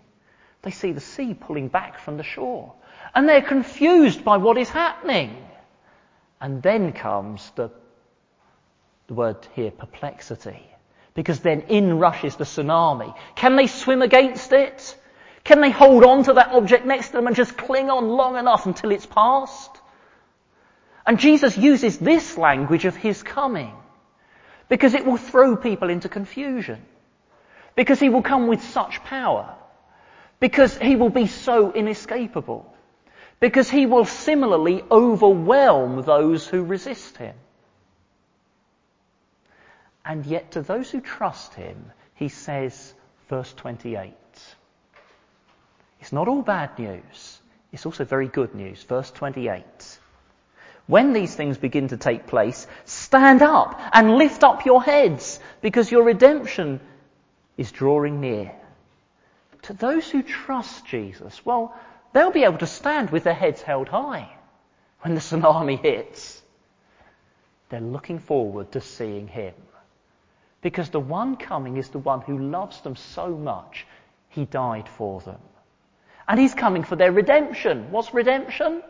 They 0.64 0.72
see 0.72 0.92
the 0.92 1.00
sea 1.00 1.34
pulling 1.34 1.70
back 1.70 1.98
from 2.00 2.18
the 2.18 2.24
shore 2.24 2.74
and 3.14 3.28
they're 3.28 3.42
confused 3.42 4.26
by 4.26 4.36
what 4.36 4.58
is 4.58 4.68
happening. 4.70 5.38
And 6.42 6.62
then 6.62 6.92
comes 6.92 7.50
the, 7.56 7.72
the 9.08 9.14
word 9.14 9.48
here, 9.54 9.72
perplexity. 9.72 10.62
Because 11.14 11.40
then 11.40 11.62
in 11.70 12.00
rushes 12.00 12.36
the 12.36 12.44
tsunami. 12.44 13.16
Can 13.36 13.56
they 13.56 13.68
swim 13.68 14.02
against 14.02 14.52
it? 14.52 14.98
Can 15.46 15.62
they 15.62 15.72
hold 15.72 16.04
on 16.04 16.24
to 16.24 16.34
that 16.34 16.52
object 16.52 16.86
next 16.86 17.08
to 17.08 17.14
them 17.14 17.28
and 17.28 17.36
just 17.36 17.56
cling 17.56 17.90
on 17.90 18.10
long 18.10 18.36
enough 18.36 18.66
until 18.66 18.92
it's 18.92 19.06
passed? 19.06 19.80
And 21.06 21.20
Jesus 21.20 21.58
uses 21.58 21.98
this 22.00 22.38
language 22.38 22.86
of 22.86 22.96
his 22.96 23.22
coming 23.22 23.74
because 24.70 24.94
it 24.94 25.06
will 25.06 25.18
throw 25.18 25.56
people 25.56 25.90
into 25.90 26.10
confusion. 26.10 26.82
Because 27.76 28.00
he 28.00 28.10
will 28.10 28.24
come 28.24 28.48
with 28.48 28.64
such 28.64 29.04
power. 29.04 29.54
Because 30.40 30.78
he 30.78 30.96
will 30.96 31.10
be 31.10 31.28
so 31.28 31.72
inescapable. 31.72 32.74
Because 33.40 33.70
he 33.70 33.86
will 33.86 34.06
similarly 34.06 34.84
overwhelm 34.90 36.02
those 36.04 36.48
who 36.48 36.64
resist 36.64 37.18
him. 37.18 37.36
And 40.04 40.26
yet 40.26 40.52
to 40.52 40.62
those 40.62 40.90
who 40.90 41.02
trust 41.02 41.54
him, 41.54 41.92
he 42.16 42.30
says, 42.30 42.94
verse 43.28 43.52
28, 43.54 44.14
it's 46.00 46.14
not 46.14 46.28
all 46.28 46.44
bad 46.44 46.78
news. 46.78 47.42
It's 47.72 47.86
also 47.86 48.06
very 48.06 48.28
good 48.28 48.56
news. 48.56 48.84
Verse 48.84 49.12
28. 49.12 49.64
When 50.88 51.14
these 51.14 51.34
things 51.34 51.58
begin 51.58 51.88
to 51.88 51.98
take 51.98 52.28
place, 52.28 52.68
stand 52.86 53.42
up 53.42 53.80
and 53.92 54.18
lift 54.18 54.44
up 54.44 54.66
your 54.66 54.84
heads 54.84 55.40
because 55.62 55.92
your 55.92 56.04
redemption 56.04 56.80
is 57.58 57.72
drawing 57.72 58.22
near. 58.22 58.52
To 59.64 59.74
those 59.74 60.10
who 60.10 60.22
trust 60.22 60.86
Jesus, 60.86 61.44
well, 61.44 61.76
they'll 62.14 62.32
be 62.32 62.44
able 62.44 62.60
to 62.60 62.68
stand 62.68 63.10
with 63.10 63.24
their 63.24 63.34
heads 63.34 63.62
held 63.62 63.88
high 63.88 64.30
when 65.02 65.16
the 65.16 65.22
tsunami 65.22 65.80
hits. 65.80 66.42
They're 67.70 67.80
looking 67.82 68.20
forward 68.20 68.72
to 68.74 68.82
seeing 68.82 69.28
him. 69.28 69.56
Because 70.62 70.90
the 70.90 71.00
one 71.00 71.36
coming 71.36 71.78
is 71.78 71.90
the 71.90 72.00
one 72.00 72.22
who 72.22 72.38
loves 72.38 72.82
them 72.82 72.96
so 72.96 73.30
much, 73.30 73.88
he 74.30 74.46
died 74.46 74.88
for 74.88 75.22
them. 75.22 75.40
And 76.28 76.40
he's 76.40 76.54
coming 76.54 76.84
for 76.84 76.96
their 76.96 77.12
redemption. 77.12 77.92
What's 77.92 78.14
redemption? 78.14 78.84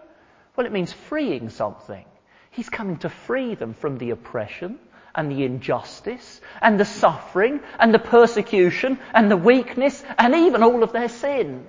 Well, 0.55 0.65
it 0.65 0.71
means 0.71 0.93
freeing 0.93 1.49
something. 1.49 2.05
He's 2.51 2.69
coming 2.69 2.97
to 2.99 3.09
free 3.09 3.55
them 3.55 3.73
from 3.73 3.97
the 3.97 4.11
oppression 4.11 4.79
and 5.13 5.31
the 5.31 5.43
injustice 5.43 6.41
and 6.61 6.79
the 6.79 6.85
suffering 6.85 7.59
and 7.79 7.93
the 7.93 7.99
persecution 7.99 8.99
and 9.13 9.29
the 9.29 9.37
weakness 9.37 10.03
and 10.17 10.35
even 10.35 10.63
all 10.63 10.83
of 10.83 10.93
their 10.93 11.09
sin. 11.09 11.67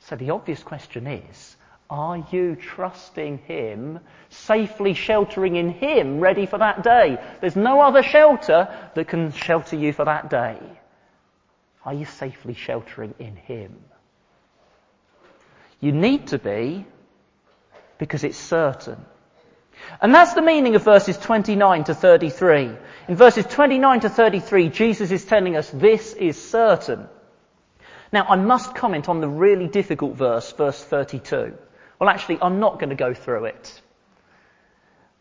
So 0.00 0.16
the 0.16 0.30
obvious 0.30 0.62
question 0.62 1.06
is, 1.06 1.56
are 1.88 2.24
you 2.30 2.56
trusting 2.56 3.38
Him, 3.38 4.00
safely 4.28 4.94
sheltering 4.94 5.56
in 5.56 5.70
Him, 5.70 6.20
ready 6.20 6.46
for 6.46 6.58
that 6.58 6.82
day? 6.82 7.18
There's 7.40 7.56
no 7.56 7.80
other 7.80 8.02
shelter 8.02 8.68
that 8.94 9.08
can 9.08 9.32
shelter 9.32 9.76
you 9.76 9.92
for 9.92 10.04
that 10.04 10.30
day. 10.30 10.58
Are 11.84 11.94
you 11.94 12.06
safely 12.06 12.54
sheltering 12.54 13.14
in 13.18 13.36
Him? 13.36 13.76
You 15.84 15.92
need 15.92 16.28
to 16.28 16.38
be 16.38 16.86
because 17.98 18.24
it's 18.24 18.38
certain. 18.38 19.04
And 20.00 20.14
that's 20.14 20.32
the 20.32 20.40
meaning 20.40 20.76
of 20.76 20.82
verses 20.82 21.18
29 21.18 21.84
to 21.84 21.94
33. 21.94 22.70
In 23.08 23.16
verses 23.16 23.44
29 23.44 24.00
to 24.00 24.08
33, 24.08 24.70
Jesus 24.70 25.10
is 25.10 25.26
telling 25.26 25.58
us 25.58 25.68
this 25.68 26.14
is 26.14 26.42
certain. 26.42 27.06
Now, 28.14 28.24
I 28.24 28.36
must 28.36 28.74
comment 28.74 29.10
on 29.10 29.20
the 29.20 29.28
really 29.28 29.68
difficult 29.68 30.14
verse, 30.14 30.50
verse 30.52 30.82
32. 30.82 31.52
Well, 31.98 32.08
actually, 32.08 32.38
I'm 32.40 32.60
not 32.60 32.80
going 32.80 32.88
to 32.88 32.96
go 32.96 33.12
through 33.12 33.44
it. 33.44 33.82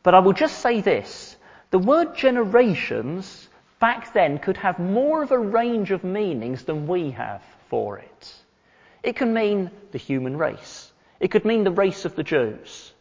But 0.01 0.15
I 0.15 0.19
will 0.19 0.31
just 0.31 0.59
say 0.59 0.79
this. 0.79 1.35
The 1.71 1.79
word 1.79 2.15
generations 2.15 3.49
back 3.81 4.13
then 4.13 4.37
could 4.37 4.55
have 4.55 4.79
more 4.79 5.23
of 5.23 5.31
a 5.31 5.37
range 5.37 5.91
of 5.91 6.05
meanings 6.05 6.63
than 6.63 6.87
we 6.87 7.11
have 7.11 7.43
for 7.67 7.99
it. 7.99 8.42
It 9.03 9.17
can 9.17 9.33
mean 9.33 9.69
the 9.91 9.97
human 9.97 10.37
race. 10.37 10.91
It 11.19 11.29
could 11.29 11.45
mean 11.45 11.63
the 11.63 11.71
race 11.71 12.05
of 12.05 12.15
the 12.15 12.23
Jews. 12.23 12.91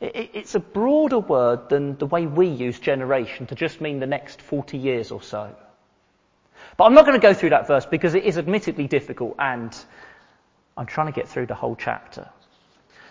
It's 0.00 0.54
a 0.54 0.60
broader 0.60 1.18
word 1.18 1.68
than 1.68 1.96
the 1.96 2.06
way 2.06 2.26
we 2.26 2.48
use 2.48 2.78
generation 2.78 3.46
to 3.46 3.54
just 3.54 3.80
mean 3.80 4.00
the 4.00 4.06
next 4.06 4.42
40 4.42 4.76
years 4.76 5.10
or 5.10 5.22
so. 5.22 5.54
But 6.76 6.84
I'm 6.84 6.94
not 6.94 7.06
going 7.06 7.18
to 7.18 7.26
go 7.26 7.34
through 7.34 7.50
that 7.50 7.66
verse 7.66 7.86
because 7.86 8.14
it 8.14 8.24
is 8.24 8.36
admittedly 8.36 8.86
difficult 8.86 9.36
and 9.38 9.74
I'm 10.76 10.86
trying 10.86 11.06
to 11.06 11.12
get 11.12 11.28
through 11.28 11.46
the 11.46 11.54
whole 11.54 11.76
chapter. 11.76 12.28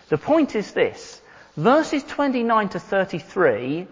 The 0.08 0.18
point 0.18 0.54
is 0.54 0.72
this. 0.72 1.20
Verses 1.56 2.02
29 2.04 2.70
to 2.70 2.80
33, 2.80 3.86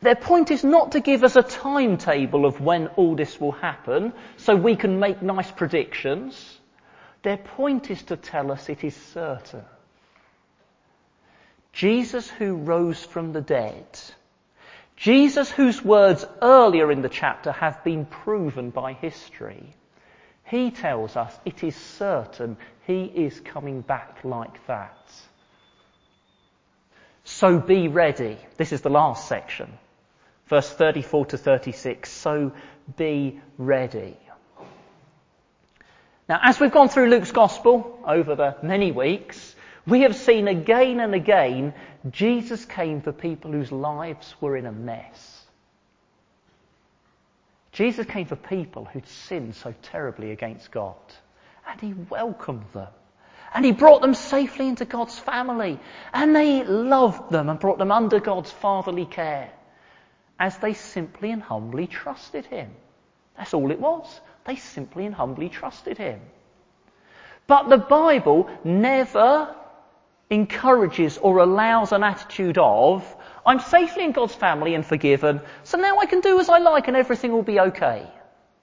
their 0.00 0.16
point 0.16 0.50
is 0.50 0.64
not 0.64 0.92
to 0.92 1.00
give 1.00 1.22
us 1.22 1.36
a 1.36 1.42
timetable 1.42 2.46
of 2.46 2.60
when 2.60 2.88
all 2.88 3.14
this 3.14 3.40
will 3.40 3.52
happen 3.52 4.12
so 4.38 4.56
we 4.56 4.74
can 4.74 4.98
make 4.98 5.22
nice 5.22 5.50
predictions. 5.50 6.57
Their 7.22 7.36
point 7.36 7.90
is 7.90 8.02
to 8.04 8.16
tell 8.16 8.52
us 8.52 8.68
it 8.68 8.84
is 8.84 8.94
certain. 8.96 9.64
Jesus 11.72 12.28
who 12.28 12.54
rose 12.54 13.04
from 13.04 13.32
the 13.32 13.40
dead, 13.40 13.86
Jesus 14.96 15.50
whose 15.50 15.84
words 15.84 16.24
earlier 16.42 16.90
in 16.90 17.02
the 17.02 17.08
chapter 17.08 17.52
have 17.52 17.84
been 17.84 18.04
proven 18.04 18.70
by 18.70 18.94
history, 18.94 19.74
he 20.44 20.70
tells 20.70 21.14
us 21.14 21.38
it 21.44 21.62
is 21.62 21.76
certain 21.76 22.56
he 22.86 23.04
is 23.04 23.38
coming 23.40 23.82
back 23.82 24.18
like 24.24 24.66
that. 24.66 24.96
So 27.24 27.58
be 27.58 27.88
ready. 27.88 28.38
This 28.56 28.72
is 28.72 28.80
the 28.80 28.88
last 28.88 29.28
section. 29.28 29.70
Verse 30.46 30.68
34 30.70 31.26
to 31.26 31.38
36. 31.38 32.10
So 32.10 32.52
be 32.96 33.38
ready. 33.58 34.16
Now, 36.28 36.40
as 36.42 36.60
we've 36.60 36.72
gone 36.72 36.88
through 36.88 37.08
Luke's 37.08 37.32
Gospel 37.32 37.98
over 38.06 38.34
the 38.34 38.56
many 38.62 38.92
weeks, 38.92 39.54
we 39.86 40.02
have 40.02 40.14
seen 40.14 40.46
again 40.46 41.00
and 41.00 41.14
again 41.14 41.72
Jesus 42.10 42.64
came 42.64 43.00
for 43.00 43.12
people 43.12 43.50
whose 43.50 43.72
lives 43.72 44.34
were 44.40 44.56
in 44.56 44.66
a 44.66 44.72
mess. 44.72 45.46
Jesus 47.72 48.06
came 48.06 48.26
for 48.26 48.36
people 48.36 48.84
who'd 48.84 49.06
sinned 49.06 49.54
so 49.54 49.74
terribly 49.82 50.32
against 50.32 50.70
God. 50.70 50.96
And 51.66 51.80
he 51.80 51.94
welcomed 52.10 52.66
them. 52.72 52.88
And 53.54 53.64
he 53.64 53.72
brought 53.72 54.02
them 54.02 54.14
safely 54.14 54.68
into 54.68 54.84
God's 54.84 55.18
family. 55.18 55.78
And 56.12 56.36
they 56.36 56.64
loved 56.64 57.30
them 57.30 57.48
and 57.48 57.58
brought 57.58 57.78
them 57.78 57.92
under 57.92 58.20
God's 58.20 58.50
fatherly 58.50 59.06
care 59.06 59.50
as 60.38 60.56
they 60.58 60.74
simply 60.74 61.30
and 61.30 61.42
humbly 61.42 61.86
trusted 61.86 62.46
him. 62.46 62.70
That's 63.36 63.54
all 63.54 63.70
it 63.70 63.80
was. 63.80 64.20
They 64.48 64.56
simply 64.56 65.04
and 65.04 65.14
humbly 65.14 65.50
trusted 65.50 65.98
him. 65.98 66.22
But 67.46 67.68
the 67.68 67.76
Bible 67.76 68.48
never 68.64 69.54
encourages 70.30 71.18
or 71.18 71.40
allows 71.40 71.92
an 71.92 72.02
attitude 72.02 72.56
of, 72.56 73.04
I'm 73.44 73.60
safely 73.60 74.04
in 74.04 74.12
God's 74.12 74.34
family 74.34 74.74
and 74.74 74.86
forgiven, 74.86 75.42
so 75.64 75.76
now 75.76 75.98
I 75.98 76.06
can 76.06 76.20
do 76.20 76.40
as 76.40 76.48
I 76.48 76.60
like 76.60 76.88
and 76.88 76.96
everything 76.96 77.30
will 77.32 77.42
be 77.42 77.60
okay. 77.60 78.10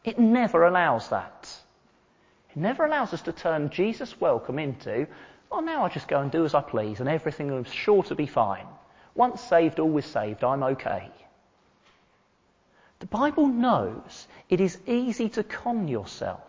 It 0.04 0.18
never 0.18 0.66
allows 0.66 1.10
that. 1.10 1.56
It 2.50 2.58
never 2.58 2.86
allows 2.86 3.14
us 3.14 3.22
to 3.22 3.32
turn 3.32 3.70
Jesus' 3.70 4.20
welcome 4.20 4.58
into, 4.58 5.06
well, 5.52 5.62
now 5.62 5.86
I 5.86 5.90
just 5.90 6.08
go 6.08 6.20
and 6.20 6.32
do 6.32 6.46
as 6.46 6.56
I 6.56 6.62
please 6.62 7.00
and 7.00 7.08
everything 7.08 7.52
is 7.52 7.72
sure 7.72 8.02
to 8.06 8.16
be 8.16 8.26
fine. 8.26 8.66
Once 9.14 9.40
saved, 9.40 9.80
always 9.80 10.06
saved, 10.06 10.44
I'm 10.44 10.64
okay. 10.64 11.12
The 13.06 13.18
Bible 13.18 13.46
knows 13.46 14.28
it 14.50 14.60
is 14.60 14.80
easy 14.88 15.30
to 15.30 15.44
con 15.44 15.88
yourself 15.88 16.42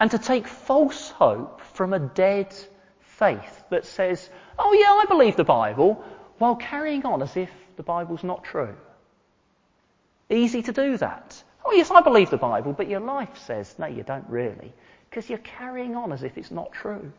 and 0.00 0.10
to 0.10 0.18
take 0.18 0.48
false 0.48 1.10
hope 1.10 1.60
from 1.60 1.92
a 1.92 2.00
dead 2.00 2.52
faith 2.98 3.62
that 3.70 3.86
says, 3.86 4.28
oh 4.58 4.72
yeah, 4.72 5.00
I 5.00 5.04
believe 5.06 5.36
the 5.36 5.44
Bible, 5.44 6.04
while 6.38 6.56
carrying 6.56 7.06
on 7.06 7.22
as 7.22 7.36
if 7.36 7.50
the 7.76 7.84
Bible's 7.84 8.24
not 8.24 8.42
true. 8.42 8.74
Easy 10.28 10.60
to 10.60 10.72
do 10.72 10.96
that. 10.96 11.40
Oh 11.64 11.70
yes, 11.70 11.92
I 11.92 12.00
believe 12.00 12.30
the 12.30 12.36
Bible, 12.36 12.72
but 12.72 12.88
your 12.88 12.98
life 12.98 13.38
says, 13.38 13.72
no, 13.78 13.86
you 13.86 14.02
don't 14.02 14.28
really, 14.28 14.72
because 15.08 15.30
you're 15.30 15.38
carrying 15.38 15.94
on 15.94 16.10
as 16.10 16.24
if 16.24 16.36
it's 16.36 16.50
not 16.50 16.72
true. 16.72 17.12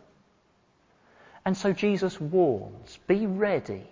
And 1.46 1.56
so 1.56 1.72
Jesus 1.72 2.20
warns, 2.20 3.00
be 3.08 3.28
ready. 3.28 3.88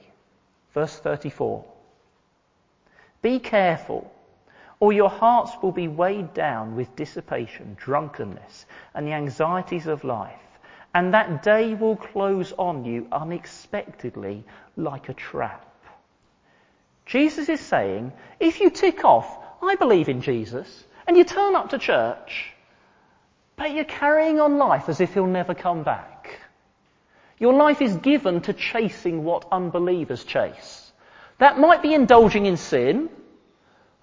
Verse 0.74 0.98
34. 0.98 1.64
Be 3.22 3.40
careful, 3.40 4.12
or 4.80 4.94
your 4.94 5.10
hearts 5.10 5.52
will 5.62 5.72
be 5.72 5.88
weighed 5.88 6.34
down 6.34 6.76
with 6.76 6.96
dissipation, 6.96 7.76
drunkenness, 7.80 8.66
and 8.94 9.08
the 9.08 9.14
anxieties 9.14 9.88
of 9.88 10.04
life 10.04 10.40
and 10.96 11.14
that 11.14 11.44
day 11.44 11.74
will 11.74 11.98
close 11.98 12.54
on 12.54 12.86
you 12.86 13.06
unexpectedly 13.12 14.46
like 14.78 15.10
a 15.10 15.14
trap. 15.14 15.70
Jesus 17.06 17.50
is 17.50 17.60
saying, 17.60 18.14
if 18.40 18.62
you 18.62 18.70
tick 18.70 19.04
off, 19.04 19.28
I 19.62 19.76
believe 19.76 20.08
in 20.08 20.22
Jesus, 20.22 20.86
and 21.06 21.18
you 21.18 21.26
turn 21.26 21.54
up 21.54 21.72
to 21.72 21.78
church, 21.78 22.54
but 23.58 23.74
you're 23.74 23.84
carrying 23.84 24.40
on 24.40 24.58
life 24.58 24.88
as 24.88 25.02
if 25.02 25.14
he'll 25.14 25.28
never 25.28 25.54
come 25.54 25.84
back. 25.84 26.40
Your 27.40 27.54
life 27.54 27.82
is 27.82 27.98
given 27.98 28.40
to 28.44 28.54
chasing 28.54 29.26
what 29.26 29.50
unbelievers 29.52 30.24
chase. 30.24 30.94
That 31.40 31.60
might 31.60 31.82
be 31.82 31.94
indulging 31.94 32.46
in 32.46 32.56
sin, 32.56 33.10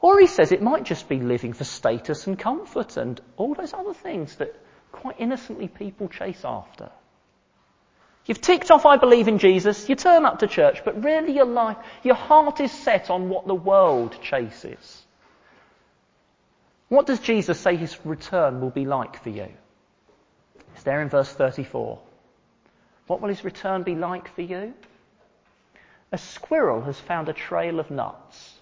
or 0.02 0.18
he 0.18 0.26
says 0.26 0.52
it 0.52 0.60
might 0.60 0.82
just 0.82 1.08
be 1.08 1.20
living 1.20 1.52
for 1.52 1.64
status 1.64 2.26
and 2.26 2.38
comfort 2.38 2.96
and 2.96 3.20
all 3.36 3.54
those 3.54 3.72
other 3.72 3.94
things 3.94 4.36
that 4.36 4.54
quite 4.90 5.18
innocently 5.18 5.68
people 5.68 6.08
chase 6.08 6.44
after. 6.44 6.90
You've 8.26 8.40
ticked 8.40 8.70
off, 8.70 8.84
I 8.84 8.98
believe 8.98 9.28
in 9.28 9.38
Jesus, 9.38 9.88
you 9.88 9.94
turn 9.94 10.26
up 10.26 10.40
to 10.40 10.46
church, 10.46 10.84
but 10.84 11.02
really 11.02 11.32
your 11.34 11.46
life, 11.46 11.76
your 12.02 12.16
heart 12.16 12.60
is 12.60 12.70
set 12.70 13.10
on 13.10 13.28
what 13.28 13.46
the 13.46 13.54
world 13.54 14.20
chases. 14.20 15.02
What 16.88 17.06
does 17.06 17.20
Jesus 17.20 17.58
say 17.58 17.76
his 17.76 17.96
return 18.04 18.60
will 18.60 18.70
be 18.70 18.84
like 18.84 19.22
for 19.22 19.30
you? 19.30 19.48
It's 20.74 20.82
there 20.82 21.00
in 21.00 21.08
verse 21.08 21.32
34. 21.32 21.98
What 23.06 23.20
will 23.20 23.28
his 23.28 23.44
return 23.44 23.82
be 23.82 23.94
like 23.94 24.34
for 24.34 24.42
you? 24.42 24.74
A 26.10 26.18
squirrel 26.18 26.82
has 26.82 26.98
found 26.98 27.28
a 27.28 27.32
trail 27.32 27.80
of 27.80 27.90
nuts, 27.90 28.60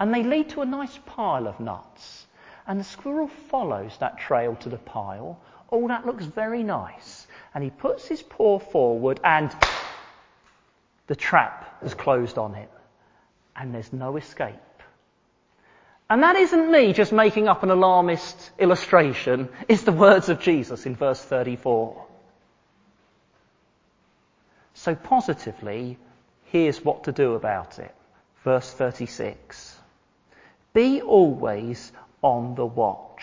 and 0.00 0.12
they 0.12 0.24
lead 0.24 0.48
to 0.50 0.62
a 0.62 0.66
nice 0.66 0.98
pile 1.06 1.46
of 1.46 1.60
nuts. 1.60 2.26
And 2.66 2.80
the 2.80 2.84
squirrel 2.84 3.28
follows 3.28 3.96
that 3.98 4.18
trail 4.18 4.56
to 4.56 4.68
the 4.68 4.78
pile 4.78 5.40
Oh, 5.72 5.86
that 5.88 6.06
looks 6.06 6.24
very 6.24 6.62
nice. 6.62 7.26
And 7.54 7.62
he 7.62 7.70
puts 7.70 8.06
his 8.06 8.22
paw 8.22 8.58
forward 8.58 9.20
and 9.22 9.54
the 11.06 11.16
trap 11.16 11.82
has 11.82 11.94
closed 11.94 12.38
on 12.38 12.54
him. 12.54 12.68
And 13.54 13.74
there's 13.74 13.92
no 13.92 14.16
escape. 14.16 14.54
And 16.08 16.22
that 16.24 16.34
isn't 16.34 16.72
me 16.72 16.92
just 16.92 17.12
making 17.12 17.46
up 17.46 17.62
an 17.62 17.70
alarmist 17.70 18.50
illustration. 18.58 19.48
It's 19.68 19.82
the 19.82 19.92
words 19.92 20.28
of 20.28 20.40
Jesus 20.40 20.86
in 20.86 20.96
verse 20.96 21.22
34. 21.22 22.06
So 24.74 24.94
positively, 24.94 25.98
here's 26.46 26.84
what 26.84 27.04
to 27.04 27.12
do 27.12 27.34
about 27.34 27.78
it. 27.78 27.94
Verse 28.42 28.68
36. 28.72 29.79
Be 30.72 31.00
always 31.02 31.92
on 32.22 32.54
the 32.54 32.66
watch. 32.66 33.22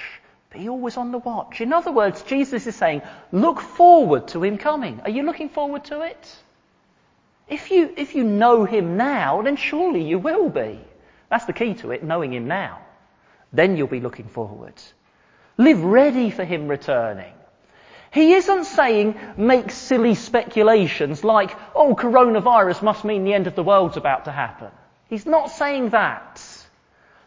Be 0.52 0.70
always 0.70 0.98
on 0.98 1.12
the 1.12 1.18
watch. 1.18 1.62
In 1.62 1.74
other 1.74 1.92
words, 1.92 2.22
Jesus 2.24 2.68
is 2.68 2.76
saying, 2.76 3.02
look 3.32 3.60
forward 3.60 4.28
to 4.30 4.44
him 4.44 4.58
coming. 4.58 5.02
Are 5.02 5.10
you 5.10 5.24
looking 5.24 5.50
forward 5.50 5.86
to 5.86 6.02
it? 6.02 6.36
If 7.48 7.72
you, 7.72 7.94
if 7.96 8.16
you 8.16 8.24
know 8.24 8.66
him 8.66 8.98
now, 8.98 9.42
then 9.42 9.56
surely 9.56 10.04
you 10.04 10.20
will 10.20 10.50
be. 10.50 10.80
That's 11.30 11.46
the 11.46 11.54
key 11.54 11.74
to 11.76 11.92
it, 11.92 12.04
knowing 12.04 12.34
him 12.34 12.48
now. 12.48 12.80
Then 13.54 13.78
you'll 13.78 13.88
be 13.88 14.02
looking 14.02 14.28
forward. 14.28 14.74
Live 15.58 15.84
ready 15.84 16.30
for 16.30 16.44
him 16.44 16.68
returning. 16.68 17.34
He 18.12 18.34
isn't 18.34 18.66
saying 18.66 19.20
make 19.38 19.72
silly 19.72 20.16
speculations 20.16 21.24
like, 21.24 21.56
oh, 21.76 21.96
coronavirus 21.96 22.82
must 22.82 23.04
mean 23.06 23.24
the 23.24 23.34
end 23.34 23.48
of 23.48 23.56
the 23.56 23.64
world's 23.64 23.98
about 23.98 24.26
to 24.26 24.32
happen. 24.32 24.72
He's 25.10 25.26
not 25.26 25.52
saying 25.52 25.90
that. 25.90 26.42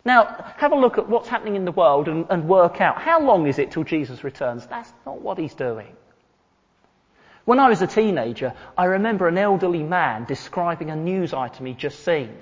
Now, 0.05 0.53
have 0.57 0.73
a 0.73 0.77
look 0.77 0.99
at 0.99 1.09
what's 1.09 1.29
happening 1.29 1.57
in 1.57 1.65
the 1.65 1.73
world 1.73 2.09
and, 2.09 2.27
and 2.31 2.49
work 2.49 2.81
out 2.81 3.01
how 3.01 3.21
long 3.21 3.47
is 3.47 3.59
it 3.59 3.71
till 3.71 3.85
Jesus 3.85 4.25
returns. 4.25 4.67
That's 4.67 4.93
not 5.05 5.21
what 5.21 5.39
he's 5.39 5.55
doing. 5.55 5.95
When 7.45 7.59
I 7.59 7.69
was 7.69 7.83
a 7.83 7.87
teenager, 7.87 8.55
I 8.79 8.85
remember 8.85 9.29
an 9.29 9.39
elderly 9.39 9.83
man 9.83 10.25
describing 10.25 10.91
a 10.91 10.97
news 10.97 11.35
item 11.35 11.67
he'd 11.67 11.79
just 11.79 12.05
seen. 12.05 12.37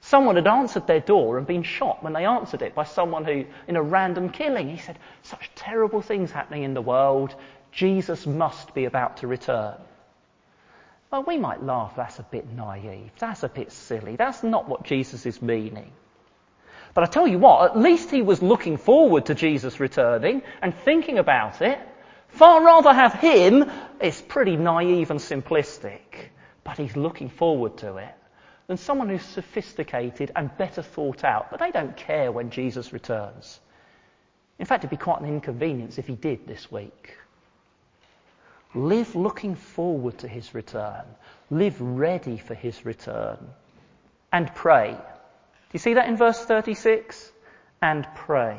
Someone 0.00 0.36
had 0.36 0.46
answered 0.46 0.86
their 0.86 1.00
door 1.00 1.38
and 1.38 1.46
been 1.46 1.62
shot 1.62 2.02
when 2.02 2.14
they 2.14 2.24
answered 2.24 2.62
it 2.62 2.74
by 2.74 2.84
someone 2.84 3.24
who, 3.24 3.44
in 3.68 3.76
a 3.76 3.82
random 3.82 4.30
killing, 4.30 4.68
he 4.68 4.78
said, 4.78 4.98
such 5.22 5.50
terrible 5.54 6.00
things 6.00 6.30
happening 6.30 6.62
in 6.62 6.74
the 6.74 6.82
world. 6.82 7.34
Jesus 7.70 8.26
must 8.26 8.74
be 8.74 8.86
about 8.86 9.18
to 9.18 9.26
return. 9.26 9.76
Well, 11.10 11.24
we 11.24 11.36
might 11.38 11.62
laugh, 11.62 11.94
that's 11.96 12.18
a 12.18 12.22
bit 12.24 12.50
naive. 12.50 13.10
That's 13.18 13.42
a 13.42 13.48
bit 13.48 13.72
silly. 13.72 14.16
That's 14.16 14.42
not 14.42 14.68
what 14.68 14.84
Jesus 14.84 15.26
is 15.26 15.42
meaning. 15.42 15.92
But 16.94 17.04
I 17.04 17.06
tell 17.06 17.26
you 17.26 17.38
what, 17.38 17.70
at 17.70 17.78
least 17.78 18.10
he 18.10 18.22
was 18.22 18.42
looking 18.42 18.76
forward 18.76 19.26
to 19.26 19.34
Jesus 19.34 19.80
returning 19.80 20.42
and 20.60 20.74
thinking 20.74 21.18
about 21.18 21.62
it. 21.62 21.78
Far 22.28 22.64
rather 22.64 22.92
have 22.92 23.14
him, 23.14 23.70
it's 24.00 24.20
pretty 24.20 24.56
naive 24.56 25.10
and 25.10 25.20
simplistic, 25.20 26.28
but 26.64 26.76
he's 26.78 26.96
looking 26.96 27.28
forward 27.28 27.78
to 27.78 27.96
it 27.96 28.14
than 28.70 28.76
someone 28.76 29.08
who's 29.08 29.24
sophisticated 29.24 30.30
and 30.36 30.56
better 30.56 30.80
thought 30.80 31.24
out, 31.24 31.50
but 31.50 31.58
they 31.58 31.72
don't 31.72 31.96
care 31.96 32.30
when 32.30 32.50
Jesus 32.50 32.92
returns. 32.92 33.58
In 34.60 34.66
fact, 34.66 34.84
it'd 34.84 34.90
be 34.90 35.02
quite 35.02 35.20
an 35.20 35.28
inconvenience 35.28 35.98
if 35.98 36.06
he 36.06 36.14
did 36.14 36.46
this 36.46 36.70
week. 36.70 37.16
Live 38.74 39.16
looking 39.16 39.56
forward 39.56 40.18
to 40.18 40.28
his 40.28 40.54
return. 40.54 41.04
Live 41.50 41.80
ready 41.80 42.36
for 42.36 42.54
his 42.54 42.84
return. 42.86 43.38
And 44.32 44.54
pray. 44.54 44.96
Do 45.70 45.74
you 45.74 45.78
see 45.78 45.94
that 45.94 46.08
in 46.08 46.16
verse 46.16 46.44
36? 46.44 47.30
And 47.80 48.06
pray. 48.16 48.58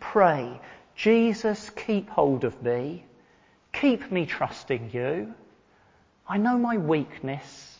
Pray. 0.00 0.60
Jesus, 0.96 1.70
keep 1.70 2.08
hold 2.08 2.44
of 2.44 2.62
me. 2.62 3.04
Keep 3.74 4.10
me 4.10 4.24
trusting 4.24 4.90
you. 4.94 5.34
I 6.26 6.38
know 6.38 6.56
my 6.56 6.78
weakness. 6.78 7.76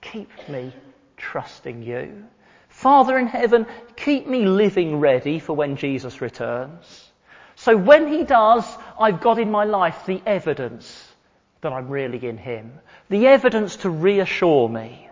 Keep 0.00 0.30
me 0.48 0.72
trusting 1.16 1.82
you. 1.82 2.24
Father 2.68 3.18
in 3.18 3.26
heaven, 3.26 3.66
keep 3.96 4.28
me 4.28 4.46
living 4.46 5.00
ready 5.00 5.40
for 5.40 5.54
when 5.54 5.76
Jesus 5.76 6.20
returns. 6.20 7.10
So 7.56 7.76
when 7.76 8.08
he 8.08 8.22
does, 8.22 8.64
I've 8.98 9.20
got 9.20 9.38
in 9.38 9.50
my 9.50 9.64
life 9.64 10.06
the 10.06 10.22
evidence 10.24 11.12
that 11.60 11.72
I'm 11.72 11.88
really 11.88 12.26
in 12.26 12.38
him. 12.38 12.78
The 13.10 13.26
evidence 13.26 13.76
to 13.76 13.90
reassure 13.90 14.68
me. 14.68 15.08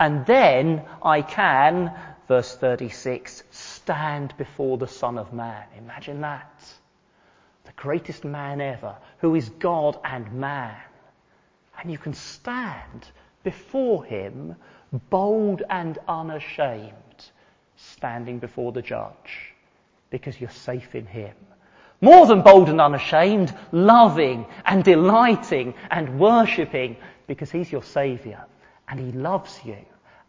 And 0.00 0.24
then 0.24 0.82
I 1.02 1.20
can, 1.20 1.92
verse 2.26 2.56
36, 2.56 3.42
stand 3.50 4.34
before 4.38 4.78
the 4.78 4.88
Son 4.88 5.18
of 5.18 5.34
Man. 5.34 5.62
Imagine 5.76 6.22
that. 6.22 6.64
The 7.66 7.72
greatest 7.76 8.24
man 8.24 8.62
ever, 8.62 8.96
who 9.18 9.34
is 9.34 9.50
God 9.50 10.00
and 10.02 10.32
man. 10.32 10.74
And 11.78 11.92
you 11.92 11.98
can 11.98 12.14
stand 12.14 13.08
before 13.44 14.02
him, 14.02 14.56
bold 15.10 15.62
and 15.68 15.98
unashamed, 16.08 16.94
standing 17.76 18.38
before 18.38 18.72
the 18.72 18.82
judge, 18.82 19.52
because 20.08 20.40
you're 20.40 20.48
safe 20.48 20.94
in 20.94 21.04
him. 21.04 21.34
More 22.00 22.26
than 22.26 22.40
bold 22.40 22.70
and 22.70 22.80
unashamed, 22.80 23.54
loving 23.70 24.46
and 24.64 24.82
delighting 24.82 25.74
and 25.90 26.18
worshipping, 26.18 26.96
because 27.26 27.50
he's 27.50 27.70
your 27.70 27.82
saviour 27.82 28.46
and 28.90 28.98
he 28.98 29.12
loves 29.12 29.60
you 29.64 29.76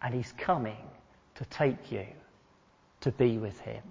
and 0.02 0.14
he's 0.14 0.34
coming 0.38 0.78
to 1.36 1.46
take 1.46 1.92
you 1.92 2.06
to 3.02 3.12
be 3.12 3.38
with 3.38 3.60
him. 3.60 3.84